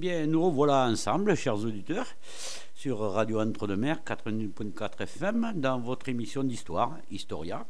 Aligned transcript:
Bien, 0.00 0.26
nous 0.26 0.42
revoilà 0.42 0.88
ensemble, 0.88 1.34
chers 1.34 1.62
auditeurs, 1.62 2.06
sur 2.74 3.00
Radio 3.00 3.38
Entre-deux-Mers 3.38 4.00
88.4 4.02 5.02
FM, 5.02 5.52
dans 5.56 5.78
votre 5.78 6.08
émission 6.08 6.42
d'histoire, 6.42 6.96
Historia. 7.10 7.66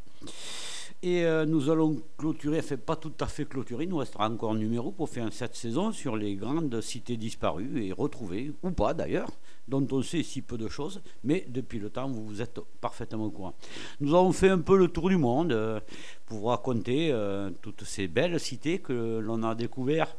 Et 1.03 1.25
euh, 1.25 1.45
nous 1.45 1.71
allons 1.71 2.01
clôturer, 2.17 2.61
enfin 2.61 2.77
pas 2.77 2.95
tout 2.95 3.15
à 3.19 3.27
fait 3.27 3.47
clôturer, 3.47 3.87
nous 3.87 3.97
restera 3.97 4.31
encore 4.31 4.53
un 4.53 4.59
numéro 4.59 4.93
pour 4.93 5.09
faire 5.09 5.33
cette 5.33 5.57
saison 5.57 5.91
sur 5.91 6.15
les 6.15 6.37
grandes 6.37 6.81
cités 6.81 7.17
disparues 7.17 7.85
et 7.85 7.93
retrouvées, 7.93 8.53
ou 8.63 8.71
pas 8.71 8.95
d'ailleurs, 8.95 9.31
dont 9.67 9.85
on 9.91 10.01
sait 10.01 10.23
si 10.23 10.41
peu 10.41 10.57
de 10.57 10.69
choses, 10.69 11.03
mais 11.25 11.45
depuis 11.49 11.81
le 11.81 11.91
temps, 11.91 12.09
vous, 12.09 12.25
vous 12.25 12.43
êtes 12.43 12.61
parfaitement 12.81 13.25
au 13.25 13.31
courant. 13.31 13.57
Nous 13.99 14.15
avons 14.15 14.31
fait 14.31 14.51
un 14.51 14.61
peu 14.61 14.79
le 14.79 14.87
tour 14.87 15.09
du 15.09 15.17
monde 15.17 15.51
euh, 15.51 15.81
pour 16.27 16.39
vous 16.39 16.47
raconter 16.47 17.11
euh, 17.11 17.51
toutes 17.61 17.83
ces 17.83 18.07
belles 18.07 18.39
cités 18.39 18.79
que 18.79 19.19
l'on 19.19 19.43
a 19.43 19.57
découvertes 19.57 20.17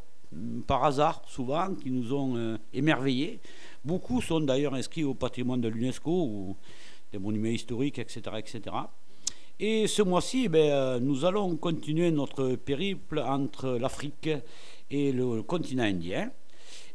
par 0.68 0.84
hasard, 0.84 1.22
souvent, 1.28 1.74
qui 1.76 1.92
nous 1.92 2.14
ont 2.14 2.58
émerveillés. 2.74 3.40
Beaucoup 3.84 4.22
sont 4.22 4.42
d'ailleurs 4.42 4.74
inscrits 4.74 5.04
au 5.04 5.14
patrimoine 5.14 5.62
de 5.62 5.68
l'UNESCO 5.68 6.12
ou 6.12 6.56
des 7.12 7.20
monuments 7.20 7.50
historiques, 7.50 8.00
etc. 8.00 8.22
etc. 8.38 8.76
Et 9.64 9.86
ce 9.86 10.02
mois-ci, 10.02 10.46
eh 10.46 10.50
ben, 10.50 10.72
euh, 10.72 11.00
nous 11.00 11.24
allons 11.24 11.56
continuer 11.56 12.10
notre 12.10 12.56
périple 12.56 13.20
entre 13.20 13.78
l'Afrique 13.78 14.30
et 14.90 15.12
le 15.12 15.44
continent 15.44 15.84
indien. 15.84 16.32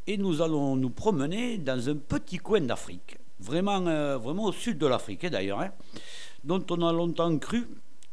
Et 0.09 0.17
nous 0.17 0.43
allons 0.43 0.75
nous 0.75 0.91
promener 0.91 1.59
dans 1.59 1.89
un 1.89 1.95
petit 1.95 2.39
coin 2.39 2.61
d'Afrique, 2.61 3.19
vraiment, 3.39 3.87
euh, 3.87 4.19
vraiment 4.19 4.47
au 4.47 4.53
sud 4.53 4.79
de 4.79 4.87
l'Afrique 4.87 5.23
hein, 5.23 5.31
d'ailleurs, 5.31 5.61
hein, 5.61 5.71
dont 6.43 6.65
on 6.71 6.83
a 6.83 6.93
longtemps 6.93 7.39
cru, 7.39 7.69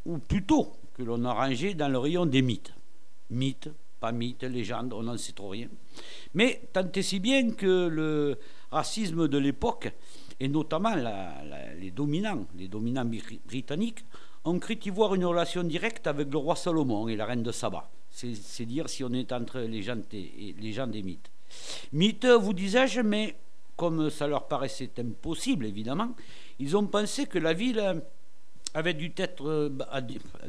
ou 0.05 0.19
plutôt 0.19 0.73
que 0.93 1.01
l'on 1.01 1.25
a 1.25 1.33
rangé 1.33 1.73
dans 1.73 1.89
le 1.89 1.97
rayon 1.97 2.27
des 2.27 2.43
mythes. 2.43 2.73
Mythes, 3.31 3.69
pas 4.03 4.11
mythes, 4.11 4.43
légendes, 4.43 4.91
on 4.91 5.03
n'en 5.03 5.17
sait 5.17 5.31
trop 5.31 5.47
rien. 5.47 5.69
Mais 6.33 6.59
tant 6.73 6.91
et 6.93 7.01
si 7.01 7.21
bien 7.21 7.51
que 7.51 7.87
le 7.87 8.37
racisme 8.69 9.29
de 9.29 9.37
l'époque, 9.37 9.93
et 10.41 10.49
notamment 10.49 10.93
les 11.79 11.91
dominants, 11.91 12.45
les 12.57 12.67
dominants 12.67 13.09
britanniques, 13.45 14.03
on 14.43 14.59
cru 14.59 14.77
y 14.85 14.89
voir 14.89 15.15
une 15.15 15.23
relation 15.23 15.63
directe 15.63 16.05
avec 16.05 16.29
le 16.29 16.37
roi 16.37 16.57
Salomon 16.57 17.07
et 17.07 17.15
la 17.15 17.25
reine 17.25 17.43
de 17.43 17.53
Saba. 17.53 17.89
C'est 18.09 18.65
dire 18.65 18.89
si 18.89 19.05
on 19.05 19.13
est 19.13 19.31
entre 19.31 19.59
les 19.61 19.81
gens, 19.81 20.01
et 20.11 20.53
les 20.59 20.73
gens 20.73 20.87
des 20.87 21.01
mythes. 21.01 21.31
Mythes, 21.93 22.25
vous 22.25 22.53
disais-je, 22.53 22.99
mais 22.99 23.37
comme 23.77 24.09
ça 24.09 24.27
leur 24.27 24.49
paraissait 24.49 24.91
impossible, 24.99 25.65
évidemment, 25.65 26.13
ils 26.59 26.75
ont 26.75 26.87
pensé 26.87 27.25
que 27.25 27.39
la 27.39 27.53
ville 27.53 28.03
avait 28.73 28.93
dû 28.93 29.13
être, 29.17 29.71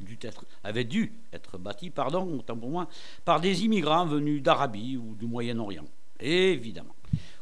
dû 0.01 0.19
être, 0.23 0.45
avait 0.63 0.85
dû 0.85 1.13
être 1.33 1.59
bâtie 1.59 1.91
pardon, 1.91 2.39
autant 2.39 2.57
pour 2.57 2.71
moi, 2.71 2.89
par 3.25 3.41
des 3.41 3.65
immigrants 3.65 4.07
venus 4.07 4.43
d'Arabie 4.43 4.97
ou 4.97 5.15
du 5.15 5.27
Moyen-Orient. 5.27 5.85
Évidemment. 6.21 6.95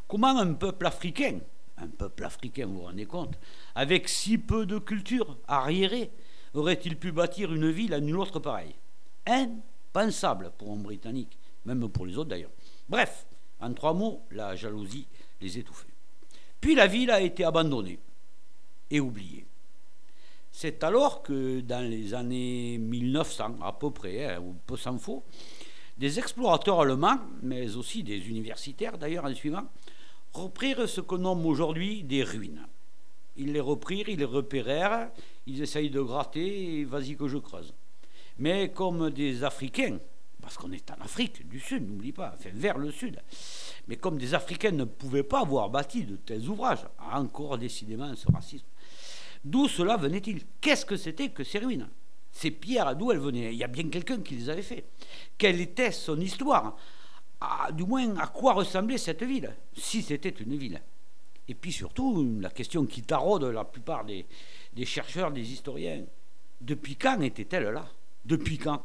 Comment 0.09 0.39
un 0.39 0.55
peuple 0.55 0.87
africain, 0.87 1.39
un 1.79 1.89
peuple 1.89 2.25
africain, 2.25 2.67
vous 2.67 2.79
vous 2.79 2.83
rendez 2.83 3.07
compte, 3.07 3.39
avec 3.75 4.09
si 4.09 4.39
peu 4.39 4.67
de 4.67 4.79
culture 4.79 5.39
arriérée, 5.49 6.11
aurait-il 6.55 6.97
pu 6.97 7.13
bâtir 7.13 7.53
une 7.53 7.71
ville 7.71 7.95
à 7.95 7.99
une 7.99 8.17
autre 8.17 8.39
pareille? 8.39 8.75
Impensable 9.27 10.53
pour 10.59 10.73
un 10.73 10.77
Britannique, 10.77 11.39
même 11.65 11.89
pour 11.89 12.07
les 12.07 12.19
autres 12.19 12.31
d'ailleurs. 12.31 12.51
Bref, 12.89 13.27
en 13.61 13.73
trois 13.73 13.95
mots, 13.95 14.23
la 14.31 14.57
jalousie 14.57 15.07
les 15.41 15.59
étouffait. 15.59 15.87
Puis 16.61 16.75
la 16.75 16.87
ville 16.87 17.11
a 17.11 17.21
été 17.21 17.45
abandonnée 17.45 17.99
et 18.91 19.01
oubliée. 19.01 19.47
C'est 20.55 20.85
alors 20.85 21.23
que 21.23 21.61
dans 21.61 21.83
les 21.89 22.13
années 22.13 22.77
1900 22.79 23.57
à 23.63 23.73
peu 23.73 23.91
près, 23.91 24.35
hein, 24.35 24.41
ou 24.41 24.55
peu 24.67 24.77
s'en 24.77 24.99
faut, 24.99 25.25
des 25.97 26.19
explorateurs 26.19 26.81
allemands, 26.81 27.19
mais 27.43 27.75
aussi 27.75 28.03
des 28.03 28.29
universitaires 28.29 28.99
d'ailleurs 28.99 29.25
en 29.25 29.35
suivant, 29.35 29.65
reprirent 30.35 30.89
ce 30.89 31.01
qu'on 31.01 31.19
nomme 31.19 31.47
aujourd'hui 31.47 32.05
des 32.05 32.23
ruines. 32.23 32.67
Ils 33.37 33.53
les 33.53 33.61
reprirent, 33.61 34.11
ils 34.11 34.19
les 34.19 34.27
repérèrent, 34.27 35.11
ils 35.47 35.63
essayent 35.63 35.91
de 35.91 36.03
gratter 36.03 36.85
vas-y 36.85 37.17
que 37.17 37.29
je 37.29 37.39
creuse. 37.39 37.73
Mais 38.39 38.71
comme 38.73 39.11
des 39.11 39.45
Africains, 39.45 39.99
parce 40.43 40.59
qu'on 40.59 40.73
est 40.73 40.91
en 40.91 41.03
Afrique 41.03 41.49
du 41.49 41.61
Sud, 41.61 41.89
n'oublie 41.89 42.13
pas, 42.13 42.35
enfin 42.37 42.51
vers 42.53 42.77
le 42.77 42.91
Sud, 42.91 43.21
mais 43.89 43.97
comme 43.97 44.19
des 44.19 44.35
Africains 44.35 44.73
ne 44.73 44.85
pouvaient 44.85 45.23
pas 45.23 45.41
avoir 45.41 45.71
bâti 45.71 46.05
de 46.05 46.17
tels 46.17 46.47
ouvrages, 46.49 46.87
encore 47.13 47.57
décidément 47.57 48.15
ce 48.15 48.31
racisme, 48.31 48.67
d'où 49.45 49.69
cela 49.69 49.97
venait-il? 49.97 50.43
Qu'est-ce 50.61 50.87
que 50.87 50.97
c'était 50.97 51.31
que 51.31 51.45
ces 51.45 51.59
ruines 51.59 51.89
Ces 52.31 52.51
pierres, 52.51 52.95
d'où 52.97 53.13
elles 53.13 53.19
venaient 53.19 53.53
Il 53.53 53.59
y 53.59 53.65
a 53.65 53.69
bien 53.69 53.89
quelqu'un 53.89 54.21
qui 54.21 54.37
les 54.37 54.49
avait 54.49 54.63
fait. 54.63 54.85
Quelle 55.39 55.61
était 55.61 55.93
son 55.93 56.21
histoire? 56.21 56.77
Du 57.73 57.85
moins, 57.85 58.17
à 58.19 58.29
quoi 58.29 58.53
ressemblait 58.53 58.99
cette 58.99 59.23
ville, 59.23 59.53
si 59.77 60.03
c'était 60.03 60.29
une 60.29 60.57
ville? 60.57 60.81
Et 61.49 61.55
puis 61.55 61.73
surtout, 61.73 62.39
la 62.41 62.51
question 62.51 62.87
qui 62.87 63.03
taraude 63.03 63.45
la 63.45 63.65
plupart 63.65 64.05
des, 64.05 64.27
chercheurs, 64.85 65.33
des 65.33 65.53
historiens, 65.53 66.05
depuis 66.61 66.97
quand 66.97 67.21
était-elle 67.21 67.71
là? 67.71 67.87
Depuis 68.25 68.59
quand? 68.59 68.85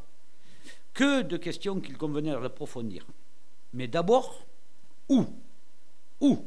Que 0.93 1.21
de 1.21 1.37
questions 1.37 1.79
qu'il 1.79 1.97
convenait 1.97 2.31
d'approfondir. 2.31 3.05
Mais 3.73 3.87
d'abord, 3.87 4.43
où? 5.09 5.25
Où? 6.19 6.45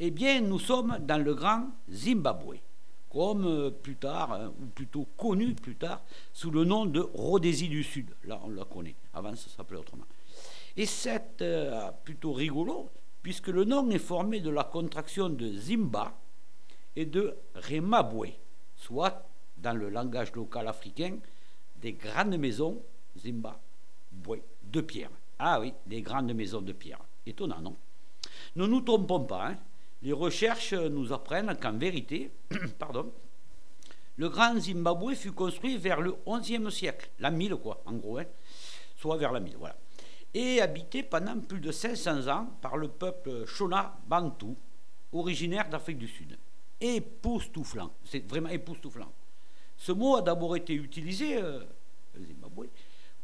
Eh 0.00 0.10
bien, 0.10 0.40
nous 0.40 0.58
sommes 0.58 0.98
dans 1.00 1.22
le 1.22 1.34
grand 1.34 1.68
Zimbabwe, 1.88 2.56
comme 3.12 3.44
euh, 3.46 3.70
plus 3.70 3.96
tard, 3.96 4.32
hein, 4.32 4.52
ou 4.60 4.66
plutôt 4.66 5.06
connu 5.18 5.54
plus 5.54 5.76
tard, 5.76 6.00
sous 6.32 6.50
le 6.50 6.64
nom 6.64 6.86
de 6.86 7.00
Rhodésie 7.00 7.68
du 7.68 7.84
Sud. 7.84 8.08
Là, 8.24 8.40
on 8.42 8.48
la 8.48 8.64
connaît. 8.64 8.94
Avant, 9.12 9.36
ça 9.36 9.50
s'appelait 9.50 9.78
autrement. 9.78 10.06
Et 10.78 10.86
c'est 10.86 11.42
euh, 11.42 11.90
plutôt 12.04 12.32
rigolo, 12.32 12.88
puisque 13.22 13.48
le 13.48 13.64
nom 13.64 13.90
est 13.90 13.98
formé 13.98 14.40
de 14.40 14.48
la 14.48 14.64
contraction 14.64 15.28
de 15.28 15.52
Zimba 15.52 16.16
et 16.96 17.04
de 17.04 17.36
Remabwe, 17.54 18.28
soit, 18.76 19.28
dans 19.58 19.74
le 19.74 19.90
langage 19.90 20.32
local 20.32 20.66
africain, 20.66 21.18
des 21.82 21.92
grandes 21.92 22.38
maisons, 22.38 22.80
Zimba, 23.18 23.60
de 24.64 24.80
pierre. 24.80 25.10
Ah 25.38 25.60
oui, 25.60 25.74
des 25.86 26.00
grandes 26.00 26.32
maisons 26.32 26.62
de 26.62 26.72
pierre. 26.72 27.00
Étonnant, 27.26 27.60
non? 27.60 27.76
Ne 28.56 28.66
nous 28.66 28.80
trompons 28.80 29.24
pas, 29.24 29.48
hein. 29.48 29.58
Les 30.02 30.12
recherches 30.12 30.74
nous 30.74 31.12
apprennent 31.12 31.56
qu'en 31.60 31.72
vérité, 31.72 32.30
pardon, 32.78 33.12
le 34.16 34.28
grand 34.28 34.58
Zimbabwe 34.58 35.14
fut 35.14 35.32
construit 35.32 35.76
vers 35.76 36.00
le 36.00 36.16
XIe 36.26 36.70
siècle, 36.70 37.10
la 37.18 37.30
1000 37.30 37.56
quoi, 37.56 37.82
en 37.86 37.94
gros, 37.94 38.18
hein. 38.18 38.26
soit 38.96 39.16
vers 39.16 39.32
la 39.32 39.40
1000, 39.40 39.56
voilà 39.56 39.76
et 40.34 40.60
habité 40.60 41.02
pendant 41.02 41.38
plus 41.38 41.60
de 41.60 41.70
500 41.70 42.28
ans 42.28 42.46
par 42.60 42.76
le 42.76 42.88
peuple 42.88 43.44
Shona 43.46 43.98
Bantu, 44.06 44.54
originaire 45.12 45.68
d'Afrique 45.68 45.98
du 45.98 46.08
Sud. 46.08 46.38
Époustouflant, 46.80 47.92
c'est 48.04 48.26
vraiment 48.28 48.48
époustouflant. 48.48 49.12
Ce 49.76 49.92
mot 49.92 50.16
a 50.16 50.22
d'abord 50.22 50.56
été 50.56 50.74
utilisé 50.74 51.36
euh, 51.36 51.60
Zimbabwe, 52.16 52.68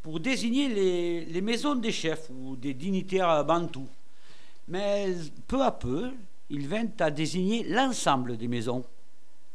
pour 0.02 0.20
désigner 0.20 0.68
les, 0.68 1.24
les, 1.24 1.40
maisons 1.40 1.74
des 1.74 1.92
chefs 1.92 2.30
ou 2.30 2.56
des 2.56 2.74
dignitaires 2.74 3.44
bantous. 3.44 3.88
Mais 4.68 5.14
peu 5.46 5.62
à 5.62 5.72
peu, 5.72 6.12
il 6.50 6.68
vint 6.68 6.88
à 7.00 7.10
désigner 7.10 7.64
l'ensemble 7.64 8.36
des 8.36 8.48
maisons. 8.48 8.84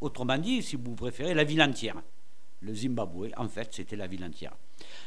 Autrement 0.01 0.37
dit, 0.37 0.61
si 0.61 0.75
vous 0.75 0.95
préférez, 0.95 1.33
la 1.33 1.43
ville 1.43 1.61
entière. 1.61 2.01
Le 2.61 2.73
Zimbabwe, 2.73 3.29
en 3.37 3.47
fait, 3.47 3.69
c'était 3.71 3.95
la 3.95 4.07
ville 4.07 4.23
entière. 4.23 4.55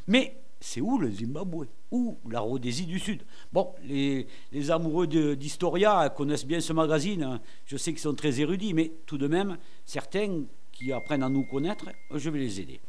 Mais 0.06 0.36
c'est 0.60 0.80
où 0.80 0.98
le 0.98 1.10
Zimbabwe? 1.10 1.66
Où? 1.90 2.18
La 2.28 2.40
Rhodésie 2.40 2.86
du 2.86 2.98
Sud 2.98 3.22
Bon, 3.52 3.74
les, 3.84 4.26
amoureux 4.70 5.06
d'Historia 5.06 6.08
connaissent 6.10 6.46
bien 6.46 6.60
ce 6.60 6.72
magazine. 6.72 7.22
Hein. 7.22 7.40
Je 7.66 7.76
sais 7.76 7.92
qu'ils 7.92 8.00
sont 8.00 8.14
très 8.14 8.40
érudits, 8.40 8.74
mais 8.74 8.92
tout 9.06 9.18
de 9.18 9.26
même, 9.26 9.58
certains 9.84 10.44
qui 10.72 10.92
apprennent 10.92 11.22
à 11.22 11.28
nous 11.28 11.44
connaître, 11.44 11.86
je 12.14 12.30
vais 12.30 12.38
les 12.38 12.60
aider. 12.60 12.80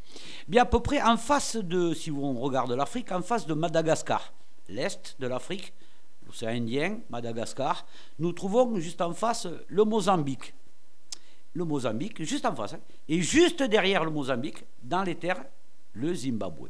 Bien, 0.48 0.64
à 0.64 0.66
peu 0.66 0.82
près 0.82 1.02
en 1.02 1.18
face 1.18 1.56
de, 1.56 1.94
si 1.94 2.12
on 2.12 2.40
regarde 2.40 2.72
l'Afrique, 2.72 3.12
en 3.12 3.22
face 3.22 3.48
de 3.48 3.54
Madagascar, 3.54 4.34
l'est 4.68 5.16
de 5.20 5.28
l'Afrique, 5.28 5.74
l'océan 6.28 6.50
Indien, 6.50 7.00
Madagascar, 7.10 7.86
nous 8.20 8.34
trouvons 8.34 8.80
juste 8.80 9.02
en 9.02 9.14
face 9.14 9.48
le 9.68 9.84
Mozambique. 9.84 10.54
Le 11.54 11.64
Mozambique, 11.64 12.24
juste 12.24 12.46
en 12.46 12.56
face. 12.56 12.74
Hein. 12.74 12.80
Et 13.08 13.22
juste 13.22 13.64
derrière 13.64 14.04
le 14.04 14.12
Mozambique, 14.12 14.64
dans 14.84 15.04
les 15.04 15.16
terres, 15.16 15.44
le 15.94 16.14
Zimbabwe. 16.14 16.70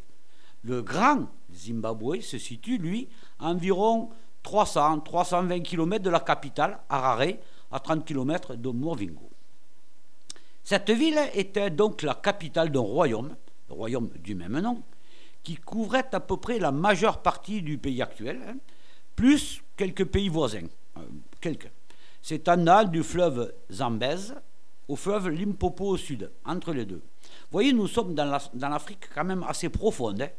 Le 0.64 0.82
grand 0.82 1.28
Zimbabwe 1.54 2.22
se 2.22 2.38
situe, 2.38 2.78
lui, 2.78 3.10
à 3.40 3.50
environ 3.50 4.10
300-320 4.44 5.62
km 5.62 6.04
de 6.04 6.10
la 6.10 6.20
capitale, 6.22 6.80
Harare, 6.90 7.34
à 7.72 7.80
30 7.80 8.06
km 8.06 8.56
de 8.56 8.70
Morvingo. 8.70 9.30
Cette 10.64 10.90
ville 10.90 11.20
était 11.34 11.70
donc 11.70 12.02
la 12.02 12.14
capitale 12.14 12.72
d'un 12.72 12.82
royaume, 12.82 13.36
le 13.70 13.74
royaume 13.74 14.10
du 14.20 14.36
même 14.36 14.60
nom, 14.60 14.84
qui 15.44 15.56
couvrait 15.56 16.10
à 16.14 16.20
peu 16.20 16.38
près 16.38 16.60
la 16.60 16.72
majeure 16.72 17.22
partie 17.22 17.62
du 17.62 17.78
pays 17.78 18.02
actuel, 18.02 18.40
hein, 18.48 18.56
plus 19.18 19.62
quelques 19.76 20.06
pays 20.06 20.30
voisins. 20.30 20.68
Euh, 20.96 21.02
quelques. 21.42 21.70
C'est 22.22 22.48
en 22.48 22.86
du 22.86 23.04
fleuve 23.04 23.54
Zambèze 23.70 24.36
au 24.88 24.96
fleuve 24.96 25.30
Limpopo 25.30 25.86
au 25.86 25.98
sud, 25.98 26.32
entre 26.46 26.72
les 26.72 26.86
deux. 26.86 27.02
Vous 27.24 27.52
voyez, 27.52 27.74
nous 27.74 27.88
sommes 27.88 28.16
dans 28.16 28.70
l'Afrique 28.70 29.10
quand 29.14 29.26
même 29.26 29.44
assez 29.44 29.68
profonde. 29.68 30.22
Hein. 30.22 30.30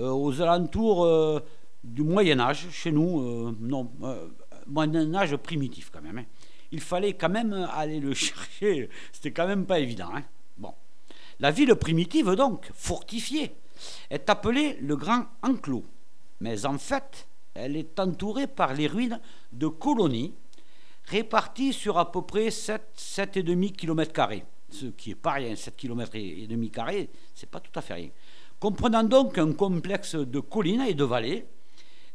Euh, 0.00 0.10
aux 0.10 0.42
alentours 0.42 1.04
euh, 1.04 1.40
du 1.82 2.02
Moyen 2.02 2.38
Âge, 2.40 2.66
chez 2.70 2.92
nous, 2.92 3.56
non, 3.60 3.90
Moyen 4.66 5.14
Âge 5.14 5.36
primitif 5.36 5.90
quand 5.90 6.02
même. 6.02 6.18
Hein. 6.18 6.24
Il 6.70 6.80
fallait 6.80 7.14
quand 7.14 7.30
même 7.30 7.52
aller 7.72 8.00
le 8.00 8.12
chercher, 8.14 8.90
c'était 9.12 9.30
quand 9.30 9.46
même 9.46 9.64
pas 9.64 9.78
évident. 9.78 10.10
Hein. 10.14 10.24
Bon. 10.58 10.74
La 11.40 11.50
ville 11.50 11.74
primitive, 11.76 12.30
donc, 12.32 12.70
fortifiée, 12.74 13.54
est 14.10 14.28
appelée 14.28 14.76
le 14.82 14.96
Grand 14.96 15.26
Enclos. 15.42 15.84
Mais 16.40 16.66
en 16.66 16.78
fait, 16.78 17.27
elle 17.54 17.76
est 17.76 17.98
entourée 17.98 18.46
par 18.46 18.74
les 18.74 18.86
ruines 18.86 19.20
de 19.52 19.68
colonies 19.68 20.34
réparties 21.06 21.72
sur 21.72 21.98
à 21.98 22.12
peu 22.12 22.22
près 22.22 22.50
7, 22.50 22.82
7,5 22.96 23.72
km, 23.72 24.12
ce 24.70 24.86
qui 24.86 25.12
est 25.12 25.14
pas 25.14 25.32
rien, 25.32 25.56
7 25.56 25.76
km 25.76 26.14
et 26.14 26.46
demi 26.46 26.70
carrés, 26.70 27.08
c'est 27.34 27.48
pas 27.48 27.60
tout 27.60 27.76
à 27.76 27.82
fait 27.82 27.94
rien. 27.94 28.10
Comprenant 28.60 29.04
donc 29.04 29.38
un 29.38 29.52
complexe 29.52 30.14
de 30.14 30.40
collines 30.40 30.82
et 30.82 30.94
de 30.94 31.04
vallées, 31.04 31.46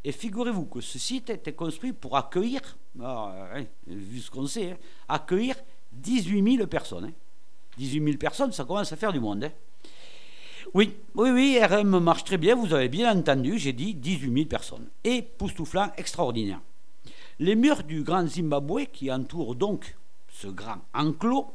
et 0.04 0.12
figurez-vous 0.12 0.66
que 0.66 0.80
ce 0.80 0.98
site 0.98 1.30
a 1.30 1.32
été 1.32 1.52
construit 1.54 1.94
pour 1.94 2.16
accueillir, 2.16 2.60
ah, 3.02 3.48
hein, 3.54 3.64
vu 3.86 4.20
ce 4.20 4.30
qu'on 4.30 4.46
sait, 4.46 4.72
hein, 4.72 4.76
accueillir 5.08 5.56
18 5.92 6.56
000 6.56 6.66
personnes. 6.66 7.12
18 7.78 8.00
hein. 8.00 8.04
000 8.04 8.18
personnes, 8.18 8.52
ça 8.52 8.64
commence 8.64 8.92
à 8.92 8.96
faire 8.96 9.12
du 9.12 9.20
monde. 9.20 9.50
Oui, 10.72 10.96
oui, 11.14 11.30
oui, 11.30 11.58
RM 11.62 11.98
marche 12.00 12.24
très 12.24 12.38
bien, 12.38 12.54
vous 12.54 12.72
avez 12.72 12.88
bien 12.88 13.16
entendu, 13.16 13.58
j'ai 13.58 13.72
dit 13.72 13.94
18 13.94 14.32
000 14.32 14.46
personnes. 14.46 14.88
Et 15.04 15.22
poustouflant 15.22 15.92
extraordinaire. 15.96 16.60
Les 17.38 17.54
murs 17.54 17.82
du 17.82 18.02
Grand 18.02 18.26
Zimbabwe, 18.26 18.86
qui 18.92 19.12
entourent 19.12 19.54
donc 19.54 19.96
ce 20.32 20.46
grand 20.48 20.78
enclos, 20.94 21.52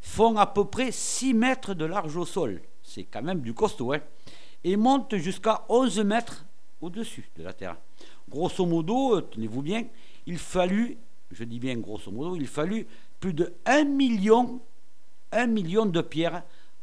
font 0.00 0.36
à 0.36 0.46
peu 0.46 0.64
près 0.64 0.92
6 0.92 1.34
mètres 1.34 1.74
de 1.74 1.84
large 1.84 2.16
au 2.16 2.26
sol. 2.26 2.60
C'est 2.82 3.04
quand 3.04 3.22
même 3.22 3.40
du 3.40 3.54
costaud, 3.54 3.92
hein 3.92 4.00
Et 4.64 4.76
montent 4.76 5.16
jusqu'à 5.16 5.64
11 5.68 6.00
mètres 6.00 6.44
au-dessus 6.80 7.28
de 7.36 7.42
la 7.42 7.52
terre. 7.52 7.76
Grosso 8.28 8.64
modo, 8.66 9.20
tenez-vous 9.20 9.62
bien, 9.62 9.84
il 10.26 10.38
fallut, 10.38 10.96
je 11.32 11.44
dis 11.44 11.58
bien 11.58 11.76
grosso 11.76 12.10
modo, 12.10 12.36
il 12.36 12.46
fallut 12.46 12.86
plus 13.20 13.32
de 13.32 13.54
1 13.66 13.84
million, 13.84 14.60
1 15.32 15.46
million 15.46 15.86
de 15.86 16.00
pierres 16.00 16.42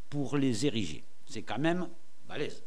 pour 0.09 0.37
les 0.37 0.65
ériger. 0.65 1.03
C'est 1.25 1.43
quand 1.43 1.59
même 1.59 1.89
balèze. 2.27 2.63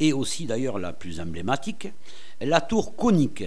Et 0.00 0.12
aussi 0.12 0.46
d'ailleurs 0.46 0.78
la 0.78 0.92
plus 0.92 1.20
emblématique, 1.20 1.88
la 2.40 2.60
tour 2.60 2.96
conique, 2.96 3.44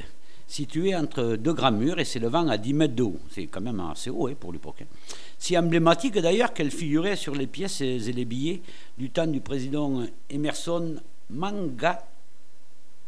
située 0.47 0.95
entre 0.95 1.35
deux 1.35 1.53
grands 1.53 1.71
murs 1.71 1.99
et 1.99 2.05
s'élevant 2.05 2.47
à 2.47 2.57
10 2.57 2.73
mètres 2.73 2.95
de 2.95 3.03
haut. 3.03 3.19
C'est 3.29 3.47
quand 3.47 3.61
même 3.61 3.79
assez 3.81 4.09
haut 4.09 4.27
hein, 4.27 4.35
pour 4.39 4.53
l'époque. 4.53 4.81
Hein. 4.81 4.85
Si 5.37 5.57
emblématique 5.57 6.17
d'ailleurs 6.17 6.53
qu'elle 6.53 6.71
figurait 6.71 7.17
sur 7.17 7.35
les 7.35 7.47
pièces 7.47 7.81
et 7.81 7.99
les 7.99 8.25
billets 8.25 8.61
du 8.97 9.09
temps 9.09 9.27
du 9.27 9.41
président 9.41 10.03
Emerson 10.29 10.95
Manga, 11.29 12.07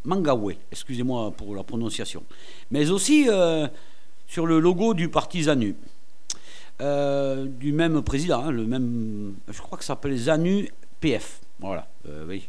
Mangawe, 0.05 0.53
excusez-moi 0.71 1.31
pour 1.31 1.55
la 1.55 1.63
prononciation, 1.63 2.23
mais 2.71 2.89
aussi 2.89 3.25
euh, 3.29 3.67
sur 4.27 4.45
le 4.45 4.59
logo 4.59 4.93
du 4.93 5.09
parti 5.09 5.43
ZANU. 5.43 5.75
Euh, 6.81 7.45
du 7.45 7.73
même 7.73 8.01
président, 8.01 8.45
hein, 8.45 8.51
le 8.51 8.65
même, 8.65 9.35
je 9.49 9.61
crois 9.61 9.77
que 9.77 9.83
ça 9.83 9.93
s'appelle 9.93 10.15
ZANU 10.17 10.69
PF. 11.01 11.41
Voilà, 11.59 11.87
euh, 12.07 12.25
oui. 12.27 12.47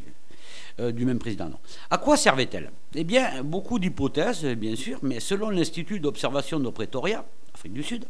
Euh, 0.79 0.91
du 0.91 1.05
même 1.05 1.19
président. 1.19 1.49
À 1.89 1.97
quoi 1.97 2.15
servait-elle? 2.15 2.71
Eh 2.95 3.03
bien, 3.03 3.43
beaucoup 3.43 3.77
d'hypothèses, 3.77 4.45
bien 4.45 4.75
sûr, 4.75 4.99
mais 5.01 5.19
selon 5.19 5.49
l'Institut 5.49 5.99
d'observation 5.99 6.59
de 6.59 6.69
Pretoria, 6.69 7.25
Afrique 7.53 7.73
du 7.73 7.83
Sud, 7.83 8.05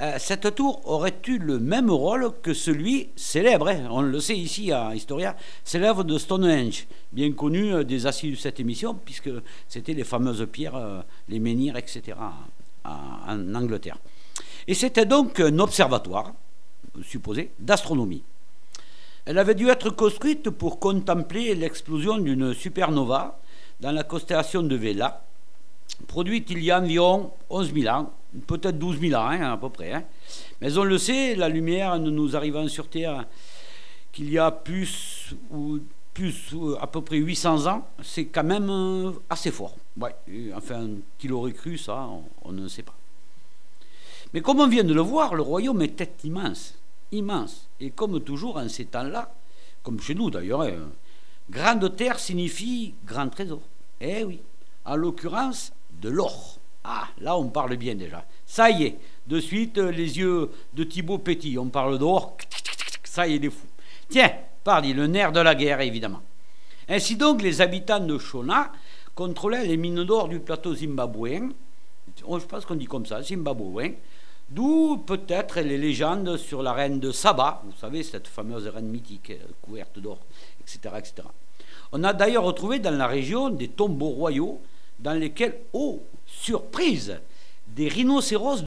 euh, 0.00 0.16
cette 0.18 0.54
tour 0.54 0.86
aurait 0.88 1.20
eu 1.26 1.38
le 1.38 1.58
même 1.58 1.90
rôle 1.90 2.32
que 2.42 2.54
celui 2.54 3.08
célèbre, 3.16 3.68
hein, 3.68 3.88
on 3.90 4.02
le 4.02 4.20
sait 4.20 4.36
ici 4.36 4.72
à 4.72 4.94
Historia, 4.94 5.36
célèbre 5.64 6.04
de 6.04 6.18
Stonehenge, 6.18 6.86
bien 7.12 7.32
connu 7.32 7.84
des 7.84 8.06
assises 8.06 8.32
de 8.32 8.40
cette 8.40 8.60
émission, 8.60 8.94
puisque 8.94 9.30
c'était 9.68 9.94
les 9.94 10.04
fameuses 10.04 10.46
pierres, 10.50 11.04
les 11.28 11.38
menhirs, 11.38 11.76
etc., 11.76 12.16
en 12.84 13.54
Angleterre. 13.54 13.98
Et 14.66 14.74
c'était 14.74 15.06
donc 15.06 15.40
un 15.40 15.58
observatoire, 15.58 16.32
supposé, 17.02 17.50
d'astronomie. 17.58 18.22
Elle 19.30 19.38
avait 19.38 19.54
dû 19.54 19.68
être 19.68 19.90
construite 19.90 20.50
pour 20.50 20.80
contempler 20.80 21.54
l'explosion 21.54 22.18
d'une 22.18 22.52
supernova 22.52 23.38
dans 23.78 23.92
la 23.92 24.02
constellation 24.02 24.60
de 24.60 24.74
Vela, 24.74 25.22
produite 26.08 26.50
il 26.50 26.64
y 26.64 26.72
a 26.72 26.80
environ 26.80 27.30
11 27.48 27.72
000 27.72 27.94
ans, 27.94 28.12
peut-être 28.48 28.76
12 28.76 28.98
000 28.98 29.14
ans 29.14 29.28
hein, 29.28 29.52
à 29.52 29.56
peu 29.56 29.68
près. 29.68 29.92
Hein. 29.92 30.02
Mais 30.60 30.76
on 30.76 30.82
le 30.82 30.98
sait, 30.98 31.36
la 31.36 31.48
lumière 31.48 31.96
ne 32.00 32.10
nous 32.10 32.34
arrivant 32.34 32.66
sur 32.66 32.88
Terre 32.88 33.24
qu'il 34.10 34.28
y 34.32 34.36
a 34.36 34.50
plus 34.50 35.32
ou 35.52 35.78
plus 36.12 36.52
à 36.80 36.88
peu 36.88 37.00
près 37.00 37.18
800 37.18 37.66
ans, 37.72 37.86
c'est 38.02 38.24
quand 38.24 38.42
même 38.42 38.68
euh, 38.68 39.12
assez 39.30 39.52
fort. 39.52 39.76
Ouais, 39.96 40.16
enfin, 40.56 40.88
qui 41.20 41.28
l'aurait 41.28 41.52
cru, 41.52 41.78
ça, 41.78 42.08
on 42.42 42.50
ne 42.50 42.66
sait 42.66 42.82
pas. 42.82 42.96
Mais 44.34 44.40
comme 44.40 44.58
on 44.58 44.66
vient 44.66 44.82
de 44.82 44.92
le 44.92 45.02
voir, 45.02 45.36
le 45.36 45.42
royaume 45.42 45.82
était 45.82 46.10
immense 46.24 46.79
immense. 47.12 47.68
Et 47.80 47.90
comme 47.90 48.20
toujours 48.20 48.56
en 48.56 48.68
ces 48.68 48.86
temps-là, 48.86 49.32
comme 49.82 50.00
chez 50.00 50.14
nous 50.14 50.30
d'ailleurs, 50.30 50.62
hein, 50.62 50.90
grande 51.50 51.96
terre 51.96 52.18
signifie 52.18 52.94
grand 53.04 53.28
trésor. 53.28 53.60
Eh 54.00 54.24
oui, 54.24 54.40
en 54.84 54.96
l'occurrence, 54.96 55.72
de 56.00 56.08
l'or. 56.08 56.58
Ah, 56.84 57.08
là 57.20 57.36
on 57.36 57.48
parle 57.48 57.76
bien 57.76 57.94
déjà. 57.94 58.24
Ça 58.46 58.70
y 58.70 58.84
est, 58.84 58.98
de 59.26 59.38
suite 59.38 59.78
les 59.78 60.18
yeux 60.18 60.50
de 60.74 60.84
Thibaut 60.84 61.18
Petit, 61.18 61.58
on 61.58 61.68
parle 61.68 61.98
d'or, 61.98 62.36
ça 63.04 63.26
y 63.26 63.34
est, 63.34 63.38
les 63.38 63.50
fous. 63.50 63.66
Tiens, 64.08 64.32
pardi, 64.64 64.92
le 64.92 65.06
nerf 65.06 65.32
de 65.32 65.40
la 65.40 65.54
guerre 65.54 65.80
évidemment. 65.80 66.22
Ainsi 66.88 67.16
donc, 67.16 67.42
les 67.42 67.60
habitants 67.60 68.00
de 68.00 68.18
Shona 68.18 68.72
contrôlaient 69.14 69.66
les 69.66 69.76
mines 69.76 70.04
d'or 70.04 70.28
du 70.28 70.40
plateau 70.40 70.74
zimbabwéen, 70.74 71.50
oh, 72.24 72.38
je 72.38 72.46
pense 72.46 72.64
qu'on 72.64 72.74
dit 72.74 72.86
comme 72.86 73.06
ça, 73.06 73.22
zimbabwéen, 73.22 73.92
D'où 74.50 74.96
peut-être 74.96 75.60
les 75.60 75.78
légendes 75.78 76.36
sur 76.36 76.60
la 76.62 76.72
reine 76.72 76.98
de 76.98 77.12
Saba, 77.12 77.62
vous 77.64 77.76
savez, 77.78 78.02
cette 78.02 78.26
fameuse 78.26 78.66
reine 78.66 78.88
mythique 78.88 79.30
euh, 79.30 79.46
couverte 79.62 80.00
d'or, 80.00 80.18
etc., 80.60 80.96
etc. 80.98 81.28
On 81.92 82.02
a 82.02 82.12
d'ailleurs 82.12 82.42
retrouvé 82.42 82.80
dans 82.80 82.96
la 82.96 83.06
région 83.06 83.50
des 83.50 83.68
tombeaux 83.68 84.08
royaux 84.08 84.60
dans 84.98 85.12
lesquels, 85.12 85.56
oh, 85.72 86.02
surprise, 86.26 87.20
des 87.68 87.86
rhinocéros. 87.86 88.64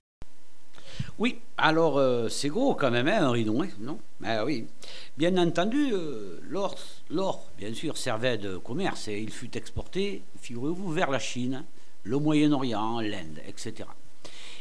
Oui, 1.19 1.39
alors 1.57 1.97
euh, 1.97 2.29
c'est 2.29 2.47
gros 2.47 2.75
quand 2.75 2.89
même, 2.89 3.09
hein, 3.09 3.27
un 3.27 3.31
ridon, 3.31 3.63
hein, 3.63 3.67
non? 3.81 3.99
Ah 4.23 4.45
oui. 4.45 4.65
Bien 5.17 5.35
entendu, 5.37 5.91
euh, 5.91 6.39
l'or, 6.49 7.49
bien 7.57 7.73
sûr, 7.73 7.97
servait 7.97 8.37
de 8.37 8.55
commerce 8.55 9.09
et 9.09 9.19
il 9.19 9.31
fut 9.31 9.57
exporté, 9.57 10.23
figurez-vous, 10.39 10.91
vers 10.93 11.11
la 11.11 11.19
Chine, 11.19 11.65
le 12.03 12.17
Moyen-Orient, 12.19 13.01
l'Inde, 13.01 13.39
etc. 13.45 13.85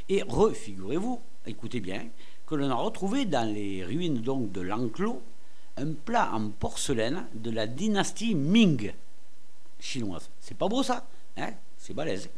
Et 0.08 0.22
refigurez-vous, 0.22 1.20
écoutez 1.46 1.80
bien, 1.80 2.06
que 2.46 2.54
l'on 2.54 2.70
a 2.70 2.74
retrouvé 2.74 3.24
dans 3.24 3.50
les 3.52 3.84
ruines 3.84 4.20
donc 4.20 4.52
de 4.52 4.60
l'enclos 4.60 5.22
un 5.76 5.92
plat 5.92 6.30
en 6.32 6.50
porcelaine 6.50 7.26
de 7.34 7.50
la 7.50 7.66
dynastie 7.66 8.34
Ming 8.34 8.92
chinoise. 9.80 10.28
C'est 10.40 10.56
pas 10.56 10.68
beau 10.68 10.82
ça 10.82 11.06
hein 11.36 11.50
C'est 11.78 11.94
balèze. 11.94 12.28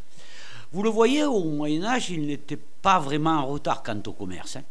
Vous 0.73 0.83
le 0.83 0.91
voyez, 0.91 1.25
au 1.25 1.45
Moyen 1.45 1.85
Âge, 1.85 2.11
il 2.11 2.27
n'était 2.27 2.59
pas 2.83 2.99
vraiment 2.99 3.39
en 3.39 3.47
retard 3.47 3.83
quant 3.83 4.03
au 4.07 4.13
commerce. 4.13 4.57
Hein. 4.57 4.65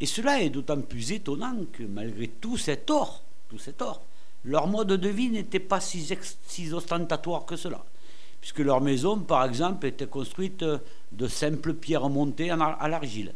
Et 0.00 0.06
cela 0.06 0.42
est 0.42 0.50
d'autant 0.50 0.80
plus 0.80 1.12
étonnant 1.12 1.56
que 1.72 1.82
malgré 1.82 2.28
tout 2.28 2.56
cet 2.56 2.90
or, 2.90 3.22
tout 3.48 3.58
cet 3.58 3.82
or, 3.82 4.02
leur 4.44 4.66
mode 4.66 4.92
de 4.92 5.08
vie 5.08 5.30
n'était 5.30 5.60
pas 5.60 5.80
si, 5.80 6.08
si 6.46 6.72
ostentatoire 6.72 7.44
que 7.44 7.56
cela, 7.56 7.84
puisque 8.40 8.60
leur 8.60 8.80
maison, 8.80 9.18
par 9.18 9.44
exemple, 9.44 9.86
était 9.86 10.06
construite 10.06 10.64
de 11.12 11.28
simples 11.28 11.74
pierres 11.74 12.08
montées 12.08 12.50
à 12.50 12.88
l'argile. 12.88 13.34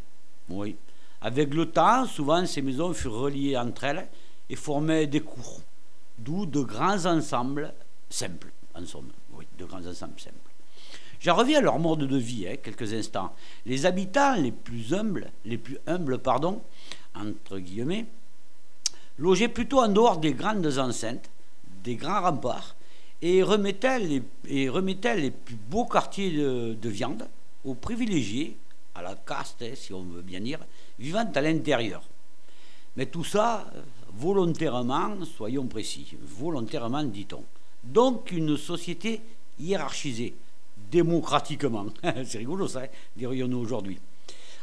Avec 1.21 1.54
le 1.54 1.66
temps, 1.66 2.06
souvent, 2.06 2.44
ces 2.47 2.62
maisons 2.62 2.92
furent 2.92 3.14
reliées 3.14 3.56
entre 3.56 3.85
elles 3.85 4.09
et 4.50 4.56
formaient 4.56 5.06
des 5.06 5.21
cours, 5.21 5.61
d'où 6.18 6.47
de 6.47 6.61
grands 6.61 7.06
ensembles 7.06 7.73
simples, 8.11 8.52
en 8.75 8.85
somme. 8.85 9.11
Oui, 9.32 9.47
de 9.59 9.64
grands 9.64 9.87
ensembles 9.87 10.21
simples. 10.21 10.37
J'en 11.21 11.37
reviens 11.37 11.59
à 11.59 11.62
leur 11.62 11.78
mode 11.78 12.00
de 12.00 12.16
vie, 12.16 12.49
hein, 12.49 12.56
quelques 12.61 12.92
instants. 12.92 13.32
Les 13.64 13.87
habitants 13.87 14.35
les 14.35 14.50
plus 14.50 14.92
humbles, 14.92 15.30
les 15.44 15.56
plus 15.56 15.78
humbles, 15.87 16.18
pardon, 16.18 16.61
entre 17.14 17.59
guillemets, 17.59 18.06
logeaient 19.18 19.49
plutôt 19.49 19.80
en 19.80 19.88
dehors 19.88 20.18
des 20.18 20.32
grandes 20.32 20.78
enceintes, 20.78 21.30
des 21.85 21.94
grands 21.94 22.23
remparts, 22.23 22.75
et 23.23 23.43
remettaient 23.45 24.00
les, 24.00 24.23
et 24.49 24.69
remettaient 24.69 25.17
les 25.17 25.31
plus 25.31 25.55
beaux 25.55 25.87
quartiers 25.87 26.33
de, 26.33 26.88
viande 26.88 27.29
aux 27.64 27.75
privilégiés, 27.75 28.57
à 28.95 29.02
la 29.02 29.14
caste, 29.14 29.62
hein, 29.62 29.73
si 29.75 29.95
on 29.95 30.02
veut 30.02 30.23
bien 30.23 30.41
dire, 30.41 30.59
vivant 30.99 31.31
à 31.33 31.41
l'intérieur. 31.41 32.02
Mais 32.97 33.07
tout 33.07 33.25
ça, 33.25 33.71
volontairement, 34.14 35.25
soyons 35.25 35.67
précis, 35.67 36.17
volontairement, 36.21 37.05
dit-on. 37.05 37.45
Donc 37.85 38.33
une 38.33 38.57
société 38.57 39.21
hiérarchisée, 39.59 40.35
démocratiquement. 40.91 41.87
C'est 42.26 42.38
rigolo 42.38 42.67
ça, 42.67 42.81
hein, 42.83 42.88
dirions-nous 43.17 43.59
aujourd'hui. 43.59 43.99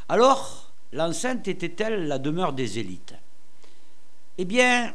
Alors, 0.08 0.70
l'enceinte 0.92 1.48
était-elle 1.48 2.06
la 2.08 2.18
demeure 2.18 2.52
des 2.52 2.78
élites? 2.78 3.14
Eh 4.36 4.44
bien, 4.44 4.94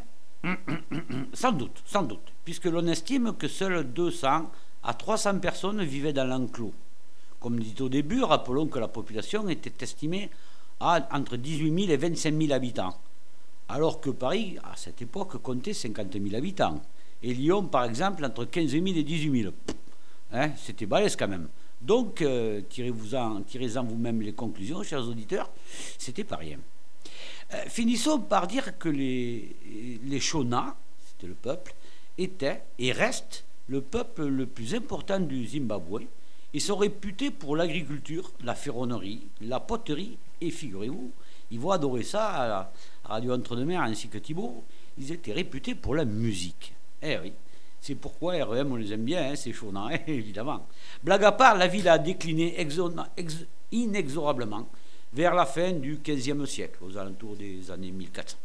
sans 1.33 1.51
doute, 1.51 1.81
sans 1.85 2.03
doute, 2.03 2.33
puisque 2.43 2.65
l'on 2.65 2.87
estime 2.87 3.33
que 3.33 3.47
seules 3.47 3.83
200 3.83 4.51
à 4.83 4.93
300 4.93 5.39
personnes 5.39 5.83
vivaient 5.83 6.13
dans 6.13 6.25
l'enclos. 6.25 6.73
Comme 7.39 7.59
dit 7.59 7.75
au 7.81 7.89
début, 7.89 8.23
rappelons 8.23 8.67
que 8.67 8.79
la 8.79 8.87
population 8.87 9.47
était 9.49 9.83
estimée 9.83 10.29
à 10.79 11.07
entre 11.11 11.37
18 11.37 11.85
000 11.85 11.91
et 11.91 11.97
25 11.97 12.41
000 12.41 12.53
habitants, 12.53 12.97
alors 13.69 14.01
que 14.01 14.09
Paris, 14.09 14.57
à 14.63 14.75
cette 14.75 15.01
époque, 15.01 15.37
comptait 15.41 15.73
50 15.73 16.13
000 16.13 16.35
habitants, 16.35 16.81
et 17.23 17.33
Lyon, 17.33 17.63
par 17.63 17.85
exemple, 17.85 18.23
entre 18.25 18.45
15 18.45 18.71
000 18.71 18.85
et 18.87 19.03
18 19.03 19.41
000. 19.41 19.53
Hein, 20.33 20.51
c'était 20.57 20.85
balèze 20.85 21.15
quand 21.15 21.27
même. 21.27 21.47
Donc, 21.81 22.21
euh, 22.21 22.61
tirez-en 22.69 23.83
vous-même 23.83 24.21
les 24.21 24.33
conclusions, 24.33 24.83
chers 24.83 25.07
auditeurs, 25.07 25.49
c'était 25.97 26.23
pas 26.23 26.37
rien. 26.37 26.57
Euh, 27.53 27.63
finissons 27.67 28.19
par 28.19 28.47
dire 28.47 28.77
que 28.77 28.89
les, 28.89 29.55
les 30.03 30.19
Shona, 30.19 30.75
c'était 31.07 31.27
le 31.27 31.35
peuple, 31.35 31.73
étaient 32.17 32.63
et 32.79 32.91
restent 32.91 33.45
le 33.67 33.81
peuple 33.81 34.25
le 34.25 34.45
plus 34.45 34.75
important 34.75 35.19
du 35.19 35.45
Zimbabwe. 35.47 36.03
Ils 36.53 36.61
sont 36.61 36.77
réputés 36.77 37.31
pour 37.31 37.55
l'agriculture, 37.55 38.31
la 38.43 38.55
ferronnerie, 38.55 39.27
la 39.41 39.59
poterie, 39.59 40.17
et 40.41 40.51
figurez-vous, 40.51 41.11
ils 41.51 41.59
vont 41.59 41.71
adorer 41.71 42.03
ça 42.03 42.27
à 42.27 42.47
la 42.47 42.73
Radio 43.03 43.33
Entre-deux-Mers 43.33 43.81
ainsi 43.81 44.07
que 44.07 44.17
Thibault, 44.17 44.63
ils 44.97 45.11
étaient 45.11 45.33
réputés 45.33 45.75
pour 45.75 45.95
la 45.95 46.05
musique. 46.05 46.73
Eh 47.01 47.17
oui. 47.17 47.33
C'est 47.81 47.95
pourquoi 47.95 48.43
REM, 48.43 48.71
on 48.71 48.77
les 48.77 48.93
aime 48.93 49.03
bien, 49.03 49.31
hein, 49.31 49.35
c'est 49.35 49.53
chaud, 49.53 49.71
hein, 49.75 49.89
évidemment. 50.07 50.65
Blague 51.03 51.23
à 51.23 51.31
part, 51.31 51.55
la 51.55 51.67
ville 51.67 51.87
a 51.87 51.99
décliné 51.99 52.55
inexorablement 53.71 54.67
vers 55.15 55.33
la 55.33 55.45
fin 55.45 55.71
du 55.71 55.97
XVe 56.03 56.45
siècle, 56.45 56.77
aux 56.81 56.97
alentours 56.97 57.37
des 57.37 57.71
années 57.71 57.91
1400. 57.91 58.37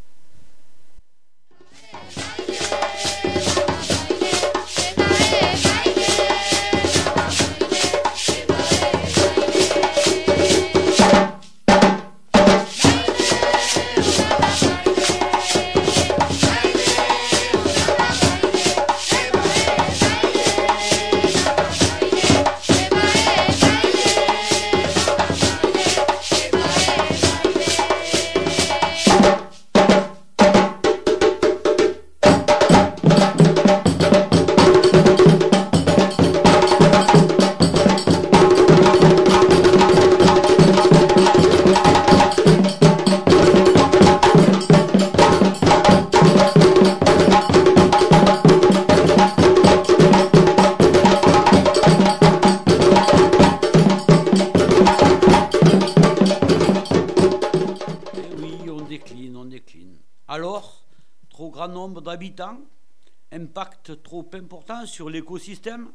Trop 63.96 64.28
important 64.34 64.86
sur 64.86 65.10
l'écosystème 65.10 65.90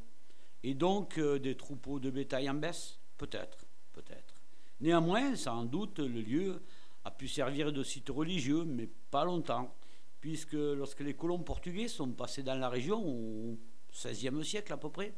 et 0.63 0.73
donc 0.73 1.17
euh, 1.17 1.39
des 1.39 1.55
troupeaux 1.55 1.99
de 1.99 2.09
bétail 2.09 2.49
en 2.49 2.55
baisse? 2.55 2.99
Peut-être, 3.17 3.65
peut-être. 3.93 4.35
Néanmoins, 4.81 5.35
sans 5.35 5.63
doute, 5.63 5.99
le 5.99 6.21
lieu 6.21 6.61
a 7.05 7.11
pu 7.11 7.27
servir 7.27 7.71
de 7.71 7.83
site 7.83 8.09
religieux, 8.09 8.65
mais 8.65 8.89
pas 9.09 9.23
longtemps, 9.23 9.73
puisque 10.19 10.53
lorsque 10.53 11.01
les 11.01 11.13
colons 11.13 11.39
portugais 11.39 11.87
sont 11.87 12.11
passés 12.11 12.43
dans 12.43 12.55
la 12.55 12.69
région 12.69 13.01
au 13.01 13.57
XVIe 13.91 14.43
siècle 14.43 14.73
à 14.73 14.77
peu 14.77 14.89
près, 14.89 15.13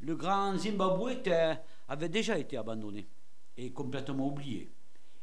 le 0.00 0.16
grand 0.16 0.56
Zimbabwe 0.56 1.22
avait 1.88 2.08
déjà 2.08 2.38
été 2.38 2.56
abandonné 2.56 3.06
et 3.56 3.72
complètement 3.72 4.28
oublié. 4.28 4.70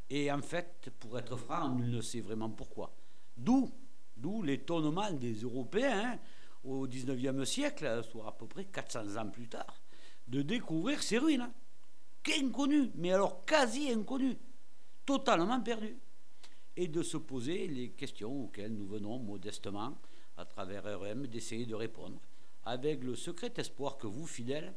Et 0.09 0.31
en 0.31 0.41
fait, 0.41 0.91
pour 0.99 1.17
être 1.17 1.35
franc, 1.37 1.71
on 1.71 1.79
ne 1.79 2.01
sait 2.01 2.21
vraiment 2.21 2.49
pourquoi. 2.49 2.93
D'où 3.35 3.71
D'où 4.17 4.41
l'étonnement 4.41 5.11
des 5.11 5.33
Européens 5.33 6.13
hein, 6.13 6.19
au 6.67 6.87
XIXe 6.87 7.43
siècle, 7.49 8.01
soit 8.03 8.27
à 8.27 8.31
peu 8.31 8.47
près 8.47 8.65
400 8.65 9.15
ans 9.17 9.29
plus 9.29 9.47
tard, 9.47 9.81
de 10.27 10.41
découvrir 10.41 11.01
ces 11.01 11.17
ruines. 11.17 11.49
Inconnues, 12.39 12.91
mais 12.95 13.13
alors 13.13 13.45
quasi 13.45 13.89
inconnues, 13.89 14.37
totalement 15.05 15.61
perdues. 15.61 15.97
Et 16.75 16.89
de 16.89 17.01
se 17.01 17.15
poser 17.15 17.67
les 17.67 17.91
questions 17.91 18.43
auxquelles 18.43 18.73
nous 18.73 18.85
venons 18.85 19.17
modestement, 19.17 19.97
à 20.35 20.43
travers 20.43 20.83
RM, 20.83 21.27
d'essayer 21.27 21.65
de 21.65 21.73
répondre, 21.73 22.19
avec 22.65 23.01
le 23.03 23.15
secret 23.15 23.53
espoir 23.55 23.97
que 23.97 24.07
vous, 24.07 24.27
fidèles, 24.27 24.73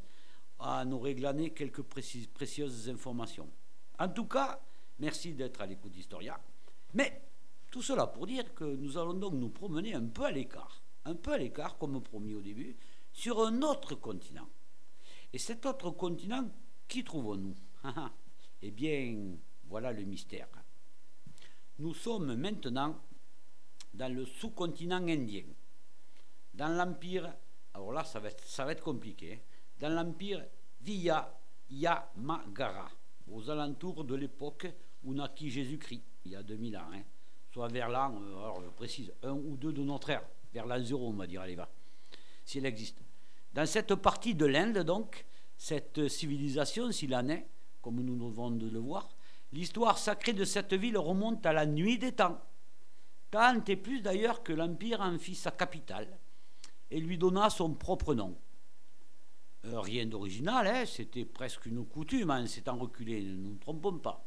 en 0.61 0.93
aurez 0.93 1.17
glané 1.17 1.51
quelques 1.51 1.83
précieuses 1.83 2.89
informations. 2.89 3.51
En 3.99 4.09
tout 4.09 4.27
cas, 4.27 4.61
merci 5.01 5.35
d'être 5.35 5.61
à 5.61 5.67
l'écoute 5.67 5.93
d'Historia. 5.93 6.41
Mais 6.95 7.21
tout 7.71 7.83
cela 7.83 8.07
pour 8.07 8.27
dire 8.27 8.55
que 8.55 8.65
nous 8.65 8.97
allons 8.97 9.15
donc 9.15 9.35
nous 9.35 9.51
promener 9.51 9.95
un 9.95 10.07
peu 10.07 10.25
à 10.25 10.31
l'écart, 10.31 10.80
un 11.05 11.15
peu 11.15 11.33
à 11.33 11.39
l'écart, 11.39 11.79
comme 11.79 12.03
promis 12.03 12.35
au 12.35 12.41
début, 12.41 12.77
sur 13.13 13.45
un 13.45 13.63
autre 13.63 13.95
continent. 13.95 14.49
Et 15.33 15.39
cet 15.39 15.65
autre 15.67 15.91
continent, 15.91 16.49
qui 16.89 17.05
trouvons-nous? 17.05 17.55
Eh 18.63 18.71
bien, 18.71 19.37
voilà 19.65 19.91
le 19.91 20.05
mystère. 20.05 20.47
Nous 21.79 21.95
sommes 21.95 22.35
maintenant 22.35 23.01
dans 23.95 24.15
le 24.15 24.27
sous-continent 24.27 25.09
indien, 25.09 25.47
dans 26.53 26.69
l'empire, 26.69 27.33
alors 27.73 27.93
là 27.93 28.05
ça 28.05 28.21
va 28.21 28.29
être, 28.29 28.47
ça 28.47 28.67
va 28.67 28.73
être 28.73 28.83
compliqué, 28.83 29.33
hein. 29.33 29.39
dans 29.79 29.89
l'empire 29.89 30.45
Vijayamagara, 30.83 32.91
aux 33.31 33.49
alentours 33.49 34.05
de 34.05 34.15
l'époque 34.15 34.67
où 35.05 35.15
naquit 35.15 35.49
Jésus-Christ, 35.49 36.05
il 36.27 36.33
y 36.33 36.37
a 36.37 36.43
2000 36.43 36.77
ans, 36.77 36.91
hein. 36.93 37.05
soit 37.51 37.69
vers 37.69 37.89
l'an, 37.89 38.21
euh, 38.21 38.43
alors 38.43 38.63
je 38.63 38.69
précise, 38.69 39.11
un 39.23 39.33
ou 39.33 39.57
deux 39.57 39.73
de 39.73 39.83
notre 39.83 40.11
ère, 40.11 40.29
vers 40.53 40.67
l'an 40.67 40.83
on 40.93 41.13
va 41.13 41.27
dire, 41.27 41.41
allez, 41.41 41.55
va, 41.55 41.69
si 42.45 42.59
elle 42.59 42.67
existe. 42.67 42.99
Dans 43.53 43.67
cette 43.67 43.95
partie 43.97 44.35
de 44.35 44.47
l'Inde, 44.47 44.79
donc, 44.79 45.25
cette 45.57 46.09
civilisation, 46.09 46.91
s'il 46.93 47.15
en 47.15 47.29
est, 47.29 47.47
comme 47.83 48.01
nous 48.01 48.17
devons 48.17 48.51
de 48.51 48.69
le 48.69 48.79
voir, 48.79 49.09
l'histoire 49.53 49.99
sacrée 49.99 50.33
de 50.33 50.45
cette 50.45 50.75
ville 50.75 50.99
remonte 50.99 51.45
à 51.47 51.53
la 51.53 51.67
nuit 51.67 51.99
des 51.99 52.13
temps. 52.13 52.41
Tant 53.31 53.63
et 53.67 53.77
plus 53.77 54.01
d'ailleurs 54.01 54.43
que 54.43 54.53
l'Empire 54.53 55.01
en 55.01 55.19
fit 55.19 55.35
sa 55.35 55.51
capitale 55.51 56.19
et 56.91 57.01
lui 57.01 57.19
donna 57.19 57.51
son 57.51 57.75
propre 57.75 58.15
nom. 58.15 58.37
Euh, 59.67 59.81
rien 59.81 60.07
d'original, 60.07 60.67
hein, 60.67 60.85
c'était 60.87 61.25
presque 61.25 61.67
une 61.67 61.85
coutume 61.85 62.31
en 62.31 62.47
s'étant 62.47 62.77
reculé, 62.77 63.23
ne 63.23 63.37
nous 63.37 63.57
trompons 63.57 63.99
pas. 63.99 64.27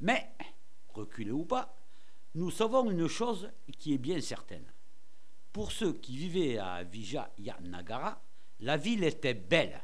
Mais, 0.00 0.30
reculé 0.94 1.30
ou 1.30 1.44
pas, 1.44 1.76
nous 2.34 2.50
savons 2.50 2.90
une 2.90 3.08
chose 3.08 3.50
qui 3.78 3.94
est 3.94 3.98
bien 3.98 4.20
certaine. 4.20 4.64
Pour 5.56 5.72
ceux 5.72 5.94
qui 5.94 6.18
vivaient 6.18 6.58
à 6.58 6.82
Vijayanagara, 6.82 8.22
la 8.60 8.76
ville 8.76 9.04
était 9.04 9.32
belle, 9.32 9.80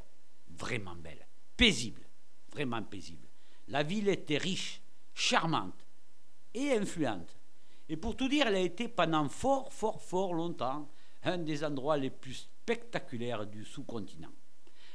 vraiment 0.51 0.95
belle, 0.95 1.27
paisible, 1.57 2.03
vraiment 2.51 2.83
paisible. 2.83 3.27
La 3.69 3.83
ville 3.83 4.11
était 4.11 4.37
riche, 4.37 4.83
charmante 5.15 5.87
et 6.53 6.73
influente. 6.73 7.39
Et 7.89 7.97
pour 7.97 8.19
tout 8.19 8.29
dire, 8.29 8.49
elle 8.49 8.57
a 8.57 8.61
été 8.61 8.87
pendant 8.87 9.27
fort, 9.31 9.73
fort, 9.73 10.03
fort 10.03 10.35
longtemps 10.35 10.91
un 11.23 11.39
des 11.39 11.65
endroits 11.65 11.97
les 11.97 12.11
plus 12.11 12.35
spectaculaires 12.35 13.47
du 13.47 13.65
sous-continent. 13.65 14.33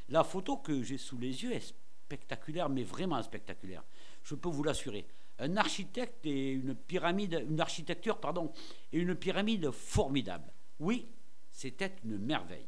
La 0.09 0.23
photo 0.23 0.57
que 0.57 0.83
j'ai 0.83 0.99
sous 0.99 1.17
les 1.17 1.41
yeux 1.41 1.53
est 1.53 1.73
spectaculaire, 2.05 2.69
mais 2.69 2.83
vraiment 2.83 3.23
spectaculaire. 3.23 3.83
Je 4.21 4.35
peux 4.35 4.49
vous 4.49 4.61
l'assurer. 4.61 5.07
Un 5.39 5.57
architecte 5.57 6.23
et 6.27 6.51
une 6.51 6.75
pyramide, 6.75 7.47
une 7.49 7.61
architecture, 7.61 8.19
pardon, 8.19 8.51
et 8.93 8.99
une 8.99 9.15
pyramide 9.15 9.71
formidable. 9.71 10.53
Oui, 10.79 11.09
c'était 11.51 11.95
une 12.03 12.17
merveille. 12.17 12.67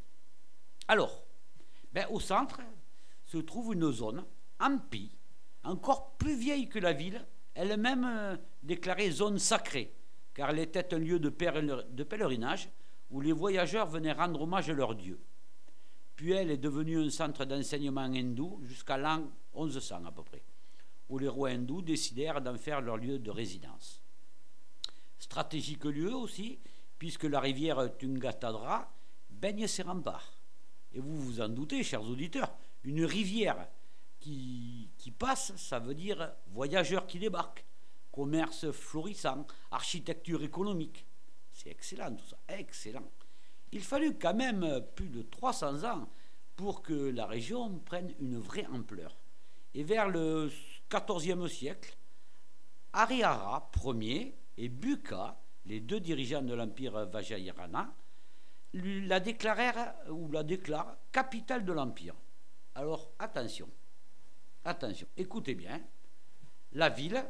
Alors, 0.87 1.23
ben, 1.93 2.07
au 2.09 2.19
centre 2.19 2.59
se 3.25 3.37
trouve 3.37 3.73
une 3.73 3.91
zone 3.91 4.25
ampie, 4.59 5.11
encore 5.63 6.17
plus 6.17 6.35
vieille 6.35 6.67
que 6.67 6.79
la 6.79 6.93
ville, 6.93 7.25
elle-même 7.53 8.05
euh, 8.05 8.37
déclarée 8.63 9.11
zone 9.11 9.37
sacrée, 9.39 9.93
car 10.33 10.49
elle 10.49 10.59
était 10.59 10.93
un 10.93 10.99
lieu 10.99 11.19
de, 11.19 11.29
pèlerinage 11.29 12.69
où 13.11 13.21
les 13.21 13.31
voyageurs 13.31 13.87
venaient 13.87 14.13
rendre 14.13 14.41
hommage 14.41 14.69
à 14.69 14.73
leur 14.73 14.95
dieu. 14.95 15.19
Puis 16.15 16.31
elle 16.31 16.51
est 16.51 16.57
devenue 16.57 16.99
un 16.99 17.09
centre 17.09 17.45
d'enseignement 17.45 18.01
hindou 18.01 18.59
jusqu'à 18.63 18.97
l'an 18.97 19.29
1100 19.55 20.05
à 20.05 20.11
peu 20.11 20.23
près, 20.23 20.43
où 21.09 21.17
les 21.17 21.27
rois 21.27 21.49
hindous 21.49 21.81
décidèrent 21.81 22.41
d'en 22.41 22.57
faire 22.57 22.81
leur 22.81 22.97
lieu 22.97 23.19
de 23.19 23.31
résidence. 23.31 24.01
Stratégique 25.17 25.85
lieu 25.85 26.13
aussi, 26.13 26.59
puisque 26.99 27.23
la 27.23 27.39
rivière 27.39 27.97
Tungatadra 27.97 28.93
baigne 29.29 29.65
ses 29.67 29.83
remparts. 29.83 30.37
Et 30.91 30.99
vous 30.99 31.17
vous 31.17 31.41
en 31.41 31.49
doutez, 31.49 31.81
chers 31.83 32.03
auditeurs, 32.03 32.53
une 32.83 33.05
rivière 33.05 33.67
qui, 34.19 34.89
passe, 35.17 35.55
ça 35.55 35.79
veut 35.79 35.95
dire 35.95 36.33
voyageurs 36.47 37.07
qui 37.07 37.19
débarquent, 37.19 37.65
commerce 38.11 38.69
florissant, 38.71 39.47
architecture 39.71 40.43
économique. 40.43 41.05
C'est 41.51 41.69
excellent 41.69 42.13
tout 42.15 42.25
ça, 42.25 42.37
excellent. 42.49 43.09
Il 43.71 43.81
fallut 43.81 44.17
quand 44.17 44.33
même 44.33 44.83
plus 44.95 45.09
de 45.09 45.21
300 45.21 45.83
ans 45.83 46.09
pour 46.55 46.81
que 46.81 46.93
la 46.93 47.25
région 47.25 47.79
prenne 47.79 48.13
une 48.19 48.37
vraie 48.37 48.65
ampleur. 48.65 49.15
Et 49.73 49.83
vers 49.83 50.09
le 50.09 50.51
XIVe 50.89 51.47
siècle, 51.47 51.95
Arihara 52.91 53.71
Ier 53.85 54.35
et 54.57 54.67
Buka, 54.67 55.39
les 55.65 55.79
deux 55.79 55.99
dirigeants 55.99 56.41
de 56.41 56.53
l'empire 56.53 57.05
Vajrayana, 57.05 57.93
la 58.73 59.19
déclarèrent 59.19 59.95
ou 60.09 60.31
la 60.31 60.43
déclarent 60.43 60.97
capitale 61.11 61.65
de 61.65 61.73
l'empire. 61.73 62.15
Alors 62.75 63.11
attention, 63.19 63.69
attention, 64.63 65.07
écoutez 65.17 65.55
bien, 65.55 65.81
la 66.73 66.89
ville, 66.89 67.23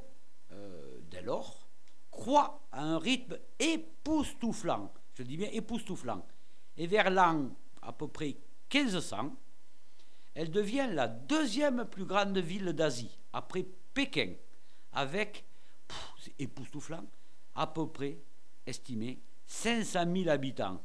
euh, 0.52 1.00
dès 1.10 1.22
lors, 1.22 1.68
croît 2.12 2.62
à 2.72 2.84
un 2.84 3.00
rythme 3.00 3.38
époustouflant 3.60 4.92
je 5.20 5.24
dis 5.24 5.36
bien 5.36 5.50
époustouflant. 5.52 6.26
Et 6.78 6.88
vers 6.88 7.10
l'an 7.10 7.50
à 7.82 7.92
peu 7.92 8.08
près 8.08 8.38
1500, 8.74 9.36
elle 10.34 10.50
devient 10.50 10.88
la 10.92 11.10
deuxième 11.10 11.84
plus 11.86 12.06
grande 12.06 12.38
ville 12.38 12.72
d'Asie, 12.72 13.20
après 13.34 13.66
Pékin, 13.94 14.34
avec, 14.94 15.44
c'est 16.20 16.34
époustouflant, 16.40 17.04
à 17.60 17.68
peu 17.68 17.88
près, 17.88 18.18
estimé, 18.66 19.20
500 19.46 20.06
000 20.16 20.30
habitants. 20.30 20.82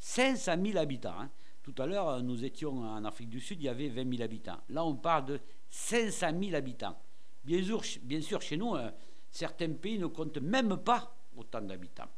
500 0.00 0.56
000 0.60 0.76
habitants. 0.76 1.20
Hein. 1.20 1.30
Tout 1.62 1.74
à 1.78 1.86
l'heure, 1.86 2.20
nous 2.20 2.44
étions 2.44 2.82
en 2.82 3.04
Afrique 3.04 3.28
du 3.28 3.40
Sud, 3.40 3.60
il 3.60 3.66
y 3.66 3.68
avait 3.68 3.88
20 3.88 4.16
000 4.16 4.22
habitants. 4.22 4.58
Là, 4.70 4.84
on 4.84 4.96
parle 4.96 5.26
de 5.26 5.40
500 5.68 6.32
000 6.42 6.54
habitants. 6.56 6.98
Bien 7.44 7.62
sûr, 7.62 8.42
chez 8.42 8.56
nous, 8.56 8.74
hein, 8.74 8.92
certains 9.30 9.72
pays 9.72 10.00
ne 10.00 10.06
comptent 10.06 10.38
même 10.38 10.78
pas 10.78 11.16
autant 11.36 11.60
d'habitants. 11.60 12.08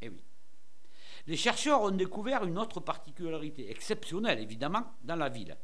Eh 0.00 0.08
oui. 0.08 0.22
Les 1.26 1.36
chercheurs 1.36 1.82
ont 1.82 1.90
découvert 1.90 2.44
une 2.44 2.58
autre 2.58 2.78
particularité, 2.78 3.70
exceptionnelle 3.70 4.38
évidemment, 4.38 4.84
dans 5.02 5.16
la 5.16 5.28
ville. 5.28 5.56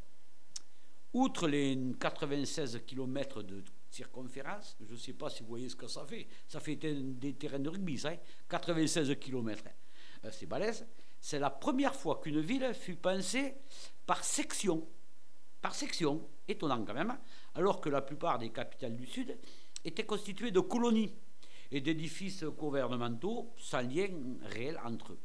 Outre 1.15 1.47
les 1.47 1.79
96 2.01 2.83
km 2.85 3.43
de 3.43 3.63
circonférence, 3.97 4.77
je 4.81 4.93
ne 4.93 4.99
sais 4.99 5.15
pas 5.15 5.31
si 5.31 5.43
vous 5.43 5.49
voyez 5.49 5.69
ce 5.69 5.77
que 5.77 5.89
ça 5.89 6.05
fait, 6.05 6.29
ça 6.47 6.61
fait 6.61 6.77
des 6.77 7.35
terrains 7.35 7.59
de 7.59 7.69
rugby, 7.69 7.99
ça, 7.99 8.13
96 8.49 9.17
km, 9.19 9.65
euh, 10.25 10.31
c'est 10.31 10.47
balèze. 10.47 10.87
C'est 11.19 11.39
la 11.39 11.51
première 11.51 11.95
fois 11.95 12.21
qu'une 12.23 12.41
ville 12.41 12.73
fut 12.75 12.97
pensée 12.97 13.55
par 14.05 14.23
section, 14.23 14.87
par 15.63 15.75
section, 15.75 16.29
étonnant 16.47 16.85
quand 16.85 16.95
même, 16.95 17.17
alors 17.55 17.81
que 17.81 17.89
la 17.89 18.03
plupart 18.03 18.39
des 18.39 18.51
capitales 18.51 18.95
du 18.95 19.07
Sud 19.07 19.39
étaient 19.85 20.05
constituées 20.05 20.51
de 20.51 20.61
colonies 20.61 21.15
et 21.71 21.81
d'édifices 21.81 22.45
gouvernementaux 22.45 23.55
sans 23.57 23.81
lien 23.81 24.09
réel 24.43 24.79
entre 24.85 25.15
eux. 25.15 25.21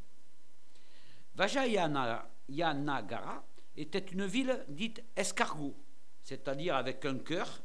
Vajayanagara 1.35 3.45
était 3.75 3.99
une 3.99 4.25
ville 4.25 4.65
dite 4.69 5.03
escargot, 5.15 5.75
c'est-à-dire 6.23 6.75
avec 6.75 7.05
un 7.05 7.19
cœur, 7.19 7.61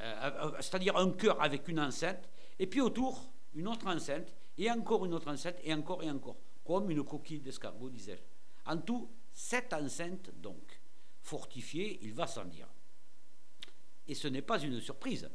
euh, 0.00 0.30
euh, 0.44 0.52
c'est-à-dire 0.60 0.96
un 0.96 1.10
cœur 1.10 1.40
avec 1.42 1.68
une 1.68 1.80
enceinte, 1.80 2.28
et 2.58 2.66
puis 2.66 2.80
autour 2.80 3.32
une 3.54 3.68
autre 3.68 3.86
enceinte, 3.86 4.34
et 4.56 4.70
encore 4.70 5.04
une 5.04 5.14
autre 5.14 5.28
enceinte, 5.28 5.56
et 5.64 5.72
encore 5.72 6.02
et 6.02 6.10
encore, 6.10 6.36
comme 6.64 6.90
une 6.90 7.04
coquille 7.04 7.40
d'escargot, 7.40 7.90
disais-je. 7.90 8.22
En 8.70 8.78
tout, 8.78 9.10
sept 9.32 9.72
enceintes 9.72 10.30
donc, 10.40 10.80
fortifiées, 11.22 11.98
il 12.02 12.12
va 12.12 12.26
sans 12.26 12.44
dire. 12.44 12.68
Et 14.06 14.14
ce 14.14 14.28
n'est 14.28 14.42
pas 14.42 14.60
une 14.60 14.80
surprise. 14.80 15.28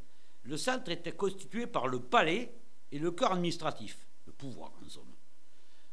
Le 0.44 0.58
centre 0.58 0.92
était 0.92 1.14
constitué 1.14 1.68
par 1.68 1.88
le 1.88 2.00
palais 2.00 2.54
et 2.92 3.00
le 3.00 3.12
cœur 3.12 3.32
administratif, 3.32 4.08
le 4.26 4.34
pouvoir 4.34 4.74
en 4.84 4.90
somme. 4.90 5.14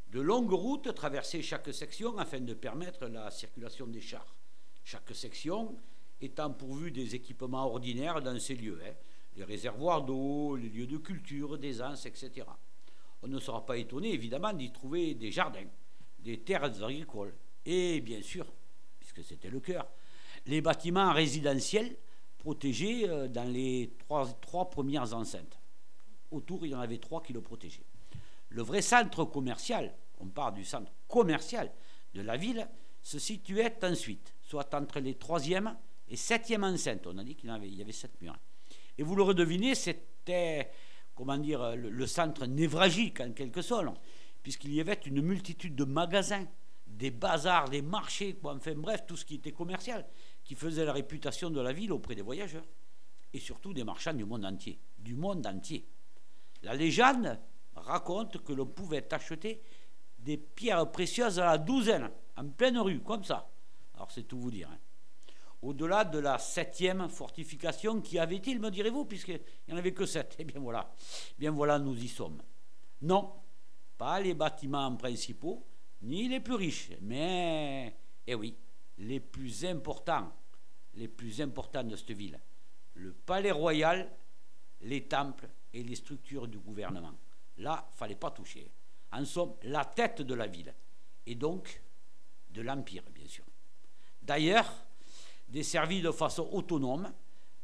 De 0.09 0.21
longues 0.21 0.53
routes 0.53 0.93
traversaient 0.95 1.43
chaque 1.43 1.73
section 1.73 2.19
afin 2.19 2.41
de 2.41 2.55
permettre 2.55 3.07
la 3.07 3.31
circulation 3.31 3.87
des 3.87 4.01
chars. 4.01 4.35
Chaque 4.83 5.15
section 5.15 5.79
étant 6.21 6.51
pourvue 6.51 6.91
des 6.91 7.15
équipements 7.15 7.67
ordinaires 7.67 8.21
dans 8.21 8.39
ces 8.39 8.55
lieux, 8.55 8.81
hein. 8.85 8.93
les 9.37 9.45
réservoirs 9.45 10.03
d'eau, 10.03 10.57
les 10.57 10.69
lieux 10.69 10.87
de 10.87 10.99
culture, 10.99 11.59
des 11.59 11.81
anses, 11.81 12.07
etc. 12.07 12.47
On 13.23 13.29
ne 13.29 13.39
sera 13.39 13.65
pas 13.65 13.77
étonné 13.77 14.13
évidemment 14.13 14.53
d'y 14.53 14.73
trouver 14.73 15.15
des 15.15 15.31
jardins, 15.31 15.67
des 16.19 16.41
terres 16.41 16.65
agricoles 16.83 17.35
et 17.65 18.01
bien 18.01 18.23
sûr, 18.23 18.47
puisque 18.99 19.23
c'était 19.23 19.51
le 19.51 19.61
cœur, 19.61 19.87
les 20.47 20.61
bâtiments 20.61 21.13
résidentiels 21.13 21.97
protégés 22.39 23.09
euh, 23.09 23.29
dans 23.29 23.51
les 23.51 23.93
trois, 23.99 24.27
trois 24.41 24.71
premières 24.71 25.15
enceintes. 25.15 25.59
Autour, 26.31 26.65
il 26.65 26.73
y 26.73 26.75
en 26.75 26.81
avait 26.81 26.99
trois 26.99 27.23
qui 27.23 27.33
le 27.33 27.41
protégeaient. 27.41 27.87
Le 28.49 28.63
vrai 28.63 28.83
centre 28.83 29.25
commercial, 29.25 29.95
on 30.19 30.27
parle 30.27 30.55
du 30.55 30.65
centre 30.65 30.93
commercial 31.09 31.71
de 32.15 32.23
la 32.23 32.37
ville, 32.37 32.69
se 33.03 33.19
situait 33.19 33.79
ensuite, 33.85 34.35
soit 34.43 34.75
entre 34.75 35.01
les 35.01 35.15
troisième 35.15 35.77
et 36.11 36.17
septième 36.17 36.65
enceintes. 36.65 37.07
On 37.07 37.17
a 37.17 37.25
dit 37.25 37.37
qu'il 37.37 37.49
y 37.49 37.83
avait, 37.83 37.93
sept 37.93 38.21
murs. 38.21 38.37
Et 38.99 39.03
vous 39.03 39.15
le 39.15 39.23
redevinez, 39.23 39.75
c'était, 39.75 40.71
comment 41.15 41.39
dire, 41.39 41.77
le, 41.77 42.07
centre 42.07 42.47
névralgique 42.47 43.21
en 43.21 43.33
quelque 43.33 43.63
sorte, 43.63 43.87
puisqu'il 44.43 44.75
y 44.75 44.81
avait 44.81 45.01
une 45.07 45.23
multitude 45.23 45.77
de 45.77 45.85
magasins, 45.85 46.47
des 46.87 47.13
bazars, 47.13 47.71
des 47.71 47.83
marchés, 47.83 48.37
enfin 48.43 48.75
bref, 48.75 49.07
tout 49.07 49.17
ce 49.17 49.25
qui 49.25 49.37
était 49.37 49.53
commercial, 49.53 50.05
qui 50.45 50.57
faisait 50.57 50.85
la 50.85 50.93
réputation 50.93 51.49
de 51.49 51.61
la 51.61 51.73
ville 51.73 51.93
auprès 51.93 52.17
des 52.17 52.23
voyageurs, 52.23 52.67
et 53.33 53.39
surtout 53.39 53.73
des 53.73 53.85
marchands 53.85 54.13
du 54.13 54.25
monde 54.25 54.45
entier, 54.45 54.81
du 54.99 55.15
monde 55.15 55.47
entier. 55.47 55.87
La 56.63 56.75
légende 56.75 57.39
raconte 57.77 58.43
que 58.43 58.53
l'on 58.53 58.67
pouvait 58.67 59.15
acheter 59.15 59.63
des 60.19 60.37
pierres 60.37 60.91
précieuses 60.91 61.39
à 61.39 61.47
la 61.47 61.59
douzaine, 61.59 62.11
en 62.37 62.49
pleine 62.49 62.79
rue, 62.79 63.01
comme 63.01 63.23
ça. 63.23 63.49
Alors 63.95 64.11
c'est 64.11 64.25
tout 64.25 64.39
vous 64.39 64.51
dire. 64.51 64.69
Hein. 64.71 64.79
Au-delà 65.63 66.05
de 66.05 66.19
la 66.19 66.39
septième 66.39 67.09
fortification, 67.09 68.01
qui 68.01 68.19
avait-il, 68.19 68.61
me 68.61 68.71
direz-vous, 68.71 69.05
puisqu'il 69.05 69.41
n'y 69.69 69.75
en 69.75 69.77
avait 69.77 69.93
que 69.93 70.07
sept 70.07 70.37
Eh 70.39 70.45
bien 70.45 70.61
voilà, 70.61 70.93
eh 70.99 71.35
bien 71.39 71.51
voilà, 71.51 71.79
nous 71.79 71.97
y 71.97 72.09
sommes. 72.09 72.41
Non, 73.03 73.33
pas 73.99 74.21
les 74.21 74.35
bâtiments 74.35 74.95
principaux, 74.97 75.67
ni 76.03 76.29
les 76.29 76.41
plus 76.41 76.55
riches, 76.55 76.91
mais, 77.03 77.95
eh 78.27 78.35
oui, 78.35 78.57
les 78.99 79.21
plus 79.21 79.65
importants, 79.67 80.33
les 80.95 81.09
plus 81.09 81.41
importants 81.41 81.85
de 81.85 81.97
cette 81.97 82.13
ville. 82.13 82.41
Le 82.95 83.13
palais 83.13 83.51
royal, 83.51 84.11
les 84.83 85.07
temples 85.07 85.49
et 85.73 85.83
les 85.83 85.95
structures 85.95 86.49
du 86.49 86.59
gouvernement. 86.59 87.13
Là, 87.59 87.89
fallait 87.93 88.15
pas 88.15 88.31
toucher. 88.31 88.71
En 89.13 89.25
somme, 89.25 89.55
la 89.65 89.85
tête 89.85 90.23
de 90.23 90.35
la 90.35 90.47
ville, 90.47 90.75
et 91.27 91.35
donc 91.35 91.83
de 92.51 92.63
l'Empire, 92.63 93.05
bien 93.15 93.29
sûr. 93.29 93.45
D'ailleurs, 94.23 94.73
desservis 95.51 96.03
de 96.03 96.11
façon 96.11 96.49
autonome 96.53 97.13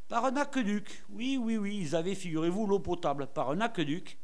par 0.08 0.24
un 0.24 0.36
aqueduc. 0.36 1.04
Oui, 1.10 1.38
oui, 1.40 1.56
oui, 1.56 1.78
ils 1.80 1.96
avaient, 1.96 2.14
figurez-vous, 2.14 2.66
l'eau 2.66 2.80
potable 2.80 3.28
par 3.28 3.50
un 3.50 3.60
aqueduc 3.60 4.18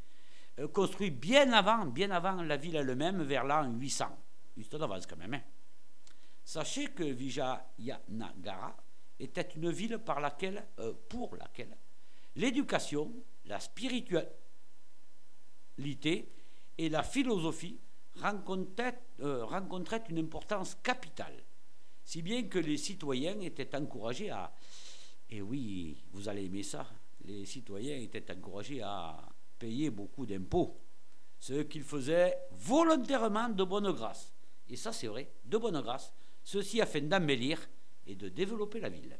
euh, 0.59 0.68
construit 0.68 1.11
bien 1.11 1.53
avant, 1.53 1.87
bien 1.87 2.11
avant 2.11 2.42
la 2.42 2.57
ville 2.57 2.77
elle-même, 2.77 3.22
vers 3.22 3.44
l'an 3.44 3.70
800. 3.70 4.07
Juste 4.57 4.77
d'avance 4.77 5.07
quand 5.07 5.16
même. 5.16 5.35
Hein. 5.35 5.42
Sachez 6.44 6.88
que 6.88 7.05
Vijayanagara 7.05 8.77
était 9.18 9.48
une 9.57 9.70
ville 9.70 9.98
par 9.98 10.20
laquelle, 10.20 10.66
euh, 10.81 10.92
pour 11.09 11.37
laquelle 11.37 11.77
l'éducation, 12.37 13.12
la 13.46 13.61
spiritualité 13.61 14.33
et 16.79 16.88
la 16.88 17.03
philosophie 17.03 17.79
rencontraient, 18.20 19.01
euh, 19.20 19.44
rencontraient 19.44 20.05
une 20.09 20.18
importance 20.18 20.75
capitale 20.83 21.42
si 22.04 22.22
bien 22.22 22.44
que 22.44 22.58
les 22.58 22.76
citoyens 22.76 23.40
étaient 23.40 23.74
encouragés 23.76 24.30
à... 24.30 24.54
Et 25.30 25.40
oui, 25.40 26.04
vous 26.12 26.28
allez 26.28 26.44
aimer 26.44 26.62
ça. 26.62 26.86
Les 27.24 27.46
citoyens 27.46 27.96
étaient 27.96 28.30
encouragés 28.30 28.82
à 28.82 29.28
payer 29.58 29.90
beaucoup 29.90 30.26
d'impôts, 30.26 30.76
ce 31.38 31.62
qu'ils 31.62 31.84
faisaient 31.84 32.36
volontairement 32.52 33.48
de 33.48 33.64
bonne 33.64 33.92
grâce. 33.92 34.32
Et 34.68 34.76
ça, 34.76 34.92
c'est 34.92 35.06
vrai, 35.06 35.32
de 35.44 35.56
bonne 35.56 35.80
grâce. 35.80 36.12
Ceci 36.42 36.80
afin 36.80 37.00
d'embellir 37.02 37.60
et 38.06 38.16
de 38.16 38.28
développer 38.28 38.80
la 38.80 38.88
ville. 38.88 39.16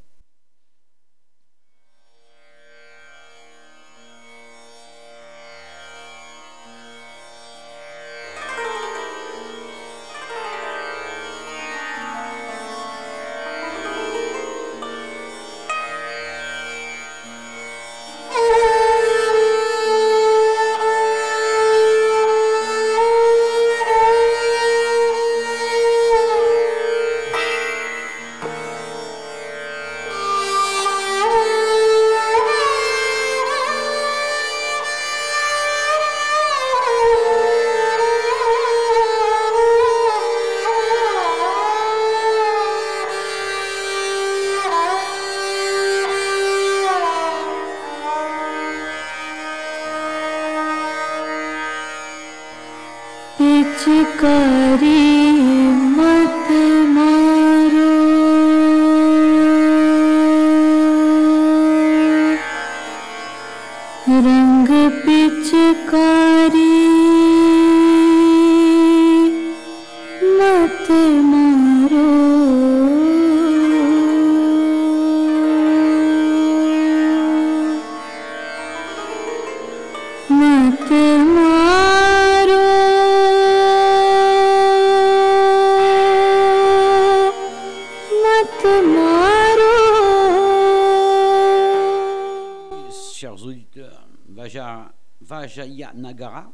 Nagara 95.95 96.53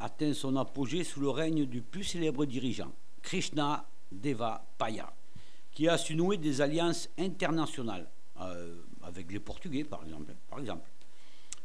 atteint 0.00 0.34
son 0.34 0.56
apogée 0.56 1.04
sous 1.04 1.20
le 1.20 1.30
règne 1.30 1.66
du 1.66 1.80
plus 1.80 2.04
célèbre 2.04 2.44
dirigeant, 2.44 2.92
Krishna 3.22 3.86
Deva 4.10 4.64
Paya, 4.76 5.12
qui 5.72 5.88
a 5.88 5.96
su 5.96 6.14
nouer 6.14 6.36
des 6.36 6.60
alliances 6.60 7.08
internationales 7.18 8.08
euh, 8.40 8.82
avec 9.02 9.30
les 9.30 9.40
Portugais, 9.40 9.84
par 9.84 10.02
exemple, 10.04 10.34
par 10.50 10.58
exemple. 10.58 10.88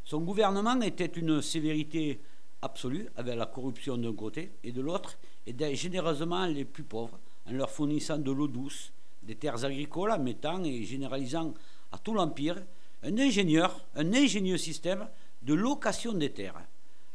Son 0.06 0.22
gouvernement 0.22 0.80
était 0.82 1.06
une 1.06 1.42
sévérité 1.42 2.22
absolue, 2.62 3.08
avec 3.16 3.36
la 3.36 3.46
corruption 3.46 3.98
d'un 3.98 4.14
côté, 4.14 4.52
et 4.64 4.72
de 4.72 4.82
l'autre, 4.82 5.18
aidait 5.46 5.76
généreusement 5.76 6.46
les 6.46 6.66
plus 6.66 6.84
pauvres 6.84 7.20
en 7.48 7.52
leur 7.52 7.70
fournissant 7.70 8.18
de 8.18 8.32
l'eau 8.32 8.48
douce, 8.48 8.92
des 9.24 9.36
terres 9.36 9.66
agricoles, 9.66 10.12
en 10.12 10.20
mettant 10.20 10.64
et 10.64 10.84
généralisant 10.84 11.54
à 11.92 11.98
tout 11.98 12.14
l'Empire 12.14 12.62
un 13.04 13.18
ingénieur, 13.18 13.86
un 13.96 14.14
ingénieux 14.14 14.58
système 14.58 15.08
de 15.48 15.54
location 15.54 16.12
des 16.14 16.32
terres 16.32 16.62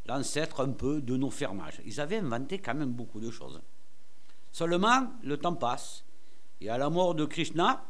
l'ancêtre 0.07 0.63
un 0.63 0.71
peu 0.71 1.01
de 1.01 1.17
nos 1.17 1.31
fermages. 1.31 1.81
Ils 1.85 2.01
avaient 2.01 2.17
inventé 2.17 2.59
quand 2.59 2.75
même 2.75 2.91
beaucoup 2.91 3.21
de 3.21 3.31
choses. 3.31 3.61
Seulement, 4.51 5.13
le 5.23 5.37
temps 5.37 5.55
passe, 5.55 6.03
et 6.61 6.69
à 6.71 6.79
la 6.79 6.91
mort 6.91 7.15
de 7.15 7.25
Krishna, 7.25 7.85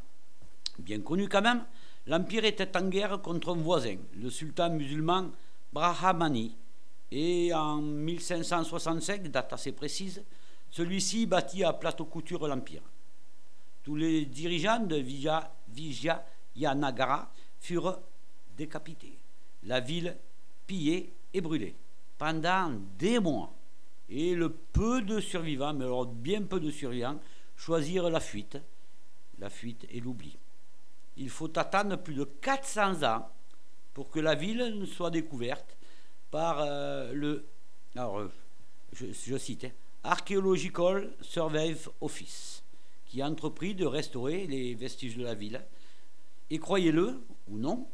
bien 0.79 1.01
connu 1.01 1.29
quand 1.29 1.43
même, 1.43 1.65
l'Empire 2.07 2.45
était 2.45 2.77
en 2.77 2.89
guerre 2.89 3.23
contre 3.23 3.55
un 3.55 3.57
voisin, 3.57 3.97
le 4.17 4.31
sultan 4.31 4.71
musulman 4.71 5.31
Brahmani. 5.73 6.57
Et 7.13 7.55
en 7.55 7.77
1565, 7.77 9.29
date 9.29 9.53
assez 9.53 9.73
précise, 9.73 10.23
celui-ci 10.71 11.27
bâtit 11.27 11.63
à 11.63 11.73
plateau 11.73 12.05
couture 12.05 12.49
l'Empire. 12.49 12.83
Tous 13.85 13.95
les 13.97 14.27
dirigeants 14.27 14.81
de 14.81 14.97
Vijayanagara 15.69 17.31
furent 17.61 18.01
décapités, 18.57 19.19
la 19.65 19.81
ville 19.81 20.17
pillée 20.67 21.13
et 21.35 21.41
brûlée 21.41 21.75
pendant 22.19 22.73
des 22.99 23.19
mois. 23.19 23.53
Et 24.09 24.35
le 24.35 24.51
peu 24.51 25.03
de 25.03 25.21
survivants, 25.21 25.75
mais 25.75 25.85
alors 25.85 26.07
bien 26.07 26.43
peu 26.43 26.61
de 26.61 26.71
survivants, 26.71 27.19
choisirent 27.57 28.11
la 28.11 28.21
fuite, 28.21 28.59
la 29.39 29.51
fuite 29.51 29.87
et 29.91 30.01
l'oubli. 30.01 30.37
Il 31.17 31.31
faut 31.31 31.57
attendre 31.59 31.97
plus 31.97 32.15
de 32.15 32.25
400 32.25 33.03
ans 33.03 33.29
pour 33.95 34.11
que 34.11 34.21
la 34.21 34.35
ville 34.35 34.79
ne 34.79 34.87
soit 34.87 35.11
découverte 35.11 35.77
par 36.31 36.61
euh, 36.61 37.13
le, 37.13 37.45
alors, 37.95 38.21
euh, 38.21 38.33
je, 38.95 39.37
cite, 39.37 39.67
Archaeological 40.03 41.13
Survey 41.21 41.77
Office, 42.01 42.63
qui 43.07 43.21
a 43.21 43.27
entrepris 43.27 43.75
de 43.75 43.85
restaurer 43.85 44.47
les 44.47 44.75
vestiges 44.75 45.17
de 45.17 45.25
la 45.25 45.35
ville. 45.35 45.63
Et 46.51 46.59
croyez-le 46.59 47.21
ou 47.49 47.59
non, 47.59 47.87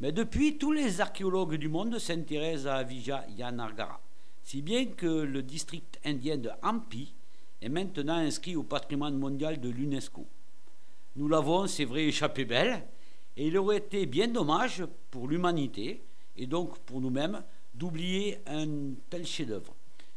mais 0.00 0.12
depuis, 0.12 0.58
tous 0.58 0.72
les 0.72 1.00
archéologues 1.00 1.56
du 1.56 1.68
monde 1.68 1.98
s'intéressent 1.98 2.72
à 2.72 2.82
Vijayanagara, 2.82 4.00
si 4.42 4.60
bien 4.60 4.86
que 4.86 5.06
le 5.06 5.42
district 5.42 5.98
indien 6.04 6.36
de 6.36 6.50
Hampi 6.62 7.14
est 7.62 7.68
maintenant 7.68 8.16
inscrit 8.16 8.56
au 8.56 8.62
patrimoine 8.62 9.16
mondial 9.16 9.60
de 9.60 9.68
l'UNESCO. 9.68 10.26
Nous 11.16 11.28
l'avons, 11.28 11.66
c'est 11.66 11.84
vrai, 11.84 12.04
échappé 12.04 12.44
belle, 12.44 12.82
et 13.36 13.46
il 13.46 13.56
aurait 13.56 13.78
été 13.78 14.06
bien 14.06 14.28
dommage 14.28 14.84
pour 15.10 15.28
l'humanité, 15.28 16.02
et 16.36 16.46
donc 16.46 16.78
pour 16.80 17.00
nous-mêmes, 17.00 17.42
d'oublier 17.74 18.38
un 18.46 18.94
tel 19.10 19.26
chef-d'œuvre. 19.26 19.74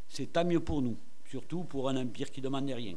C'est 0.09 0.33
tant 0.33 0.45
mieux 0.45 0.59
pour 0.59 0.81
nous, 0.81 0.97
surtout 1.29 1.63
pour 1.63 1.89
un 1.89 1.97
empire 1.97 2.31
qui 2.31 2.41
ne 2.41 2.45
demandait 2.45 2.73
rien. 2.73 2.95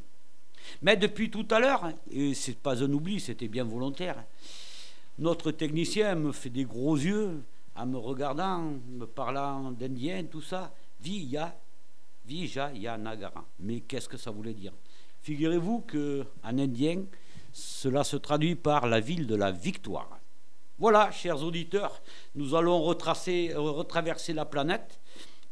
Mais 0.83 0.97
depuis 0.97 1.31
tout 1.31 1.47
à 1.51 1.61
l'heure, 1.61 1.93
et 2.11 2.35
ce 2.35 2.51
n'est 2.51 2.57
pas 2.57 2.83
un 2.83 2.93
oubli, 2.93 3.21
c'était 3.21 3.49
bien 3.49 3.65
volontaire, 3.65 4.25
notre 5.21 5.51
technicien 5.53 6.15
me 6.15 6.33
fait 6.33 6.51
des 6.51 6.65
gros 6.65 6.97
yeux 6.97 7.43
en 7.77 7.87
me 7.87 7.99
regardant, 7.99 8.73
me 8.89 9.05
parlant 9.07 9.71
d'indien, 9.71 10.25
tout 10.25 10.41
ça. 10.41 10.73
Vija, 11.01 11.55
Vija 12.27 12.73
Nagara. 12.99 13.45
Mais 13.61 13.81
qu'est-ce 13.81 14.09
que 14.09 14.17
ça 14.17 14.31
voulait 14.31 14.55
dire? 14.55 14.73
Figurez-vous 15.23 15.85
qu'en 15.91 16.59
indien, 16.59 17.05
Cela 17.53 18.05
se 18.05 18.17
traduit 18.17 18.55
par 18.55 18.87
la 18.87 19.01
ville 19.01 19.27
de 19.27 19.35
la 19.35 19.51
victoire. 19.51 20.19
Voilà, 20.79 21.11
chers 21.11 21.43
auditeurs, 21.43 22.01
nous 22.35 22.55
allons 22.55 22.81
retracer, 22.83 23.53
retraverser 23.55 24.33
la 24.33 24.45
planète, 24.45 25.01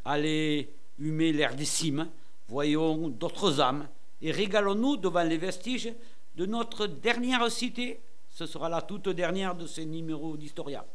aller 0.04 0.70
humer 0.98 1.32
l'air 1.32 1.54
des 1.54 1.64
cimes, 1.64 2.08
voyons 2.48 3.08
d'autres 3.08 3.60
âmes, 3.60 3.88
et 4.22 4.30
régalons-nous 4.30 4.96
devant 4.96 5.24
les 5.24 5.36
vestiges 5.36 5.92
de 6.36 6.46
notre 6.46 6.86
dernière 6.86 7.50
cité. 7.50 8.00
Ce 8.38 8.46
sera 8.46 8.68
la 8.68 8.82
toute 8.82 9.08
dernière 9.08 9.56
de 9.56 9.66
ces 9.66 9.84
numéros 9.84 10.36
d'Historia. 10.36 10.86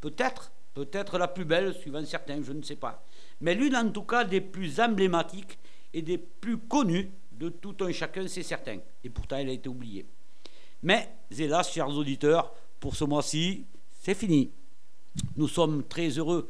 Peut-être, 0.00 0.52
peut-être 0.74 1.18
la 1.18 1.26
plus 1.26 1.44
belle, 1.44 1.74
suivant 1.74 2.04
certains, 2.04 2.40
je 2.40 2.52
ne 2.52 2.62
sais 2.62 2.76
pas. 2.76 3.02
Mais 3.40 3.56
l'une 3.56 3.74
en 3.74 3.90
tout 3.90 4.04
cas 4.04 4.22
des 4.22 4.40
plus 4.40 4.78
emblématiques 4.78 5.58
et 5.92 6.02
des 6.02 6.18
plus 6.18 6.56
connues 6.56 7.10
de 7.32 7.48
tout 7.48 7.74
un 7.80 7.90
chacun, 7.90 8.28
c'est 8.28 8.44
certain. 8.44 8.78
Et 9.02 9.10
pourtant, 9.10 9.38
elle 9.38 9.48
a 9.48 9.52
été 9.52 9.68
oubliée. 9.68 10.06
Mais, 10.84 11.08
hélas, 11.36 11.72
chers 11.72 11.88
auditeurs, 11.88 12.54
pour 12.78 12.94
ce 12.94 13.02
mois-ci, 13.02 13.64
c'est 14.00 14.14
fini. 14.14 14.52
Nous 15.36 15.48
sommes 15.48 15.82
très 15.82 16.10
heureux 16.10 16.48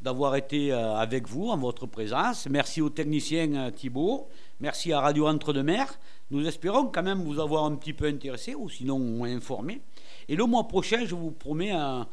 d'avoir 0.00 0.34
été 0.36 0.72
euh, 0.72 0.94
avec 0.96 1.28
vous 1.28 1.50
en 1.50 1.58
votre 1.58 1.84
présence. 1.84 2.48
Merci 2.48 2.80
au 2.80 2.88
technicien 2.88 3.52
euh, 3.54 3.70
Thibault. 3.70 4.28
Merci 4.60 4.92
à 4.92 5.00
Radio 5.00 5.26
Entre-deux-Mers. 5.26 5.98
Nous 6.30 6.46
espérons 6.46 6.86
quand 6.86 7.02
même 7.02 7.24
vous 7.24 7.40
avoir 7.40 7.64
un 7.64 7.74
petit 7.74 7.92
peu 7.92 8.06
intéressé 8.06 8.54
ou 8.54 8.68
sinon 8.70 9.24
informé. 9.24 9.80
Et 10.28 10.36
le 10.36 10.44
mois 10.46 10.68
prochain, 10.68 11.04
je 11.04 11.16
vous 11.16 11.32
promets 11.32 11.72
un, 11.72 12.06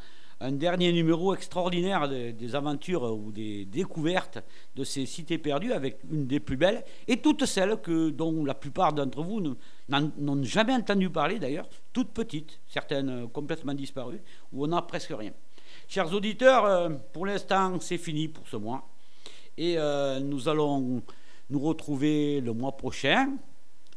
dernier 0.50 0.92
numéro 0.92 1.34
extraordinaire 1.34 2.08
des, 2.08 2.54
aventures 2.56 3.04
ou 3.04 3.30
des 3.30 3.64
découvertes 3.64 4.40
de 4.74 4.82
ces 4.82 5.06
cités 5.06 5.38
perdues 5.38 5.72
avec 5.72 5.98
une 6.10 6.26
des 6.26 6.40
plus 6.40 6.56
belles 6.56 6.84
et 7.06 7.18
toutes 7.18 7.44
celles 7.44 7.80
que, 7.80 8.10
dont 8.10 8.44
la 8.44 8.54
plupart 8.54 8.92
d'entre 8.92 9.22
vous 9.22 9.40
n'ont 9.88 10.42
jamais 10.42 10.74
entendu 10.74 11.10
parler 11.10 11.38
d'ailleurs, 11.38 11.68
toutes 11.92 12.10
petites, 12.10 12.58
certaines 12.66 13.28
complètement 13.28 13.74
disparues, 13.74 14.20
où 14.52 14.64
on 14.64 14.66
n'a 14.66 14.82
presque 14.82 15.14
rien. 15.16 15.30
Chers 15.86 16.12
auditeurs, 16.12 16.64
euh, 16.64 16.88
pour 17.12 17.24
l'instant, 17.24 17.78
c'est 17.78 17.98
fini 17.98 18.26
pour 18.26 18.48
ce 18.48 18.56
mois. 18.56 18.88
Et 19.56 19.78
euh, 19.78 20.18
nous 20.18 20.48
allons 20.48 21.02
nous 21.52 21.60
retrouver 21.60 22.40
le 22.40 22.54
mois 22.54 22.72
prochain, 22.72 23.28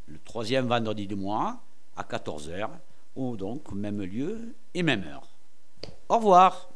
le 0.08 0.20
troisième 0.20 0.68
vendredi 0.68 1.08
du 1.08 1.16
mois, 1.16 1.62
à 1.96 2.04
14h, 2.04 2.68
ou 3.16 3.38
donc 3.38 3.72
même 3.72 4.02
lieu 4.02 4.54
et 4.74 4.84
même 4.84 5.04
heure. 5.06 5.30
Au 6.10 6.18
revoir 6.18 6.70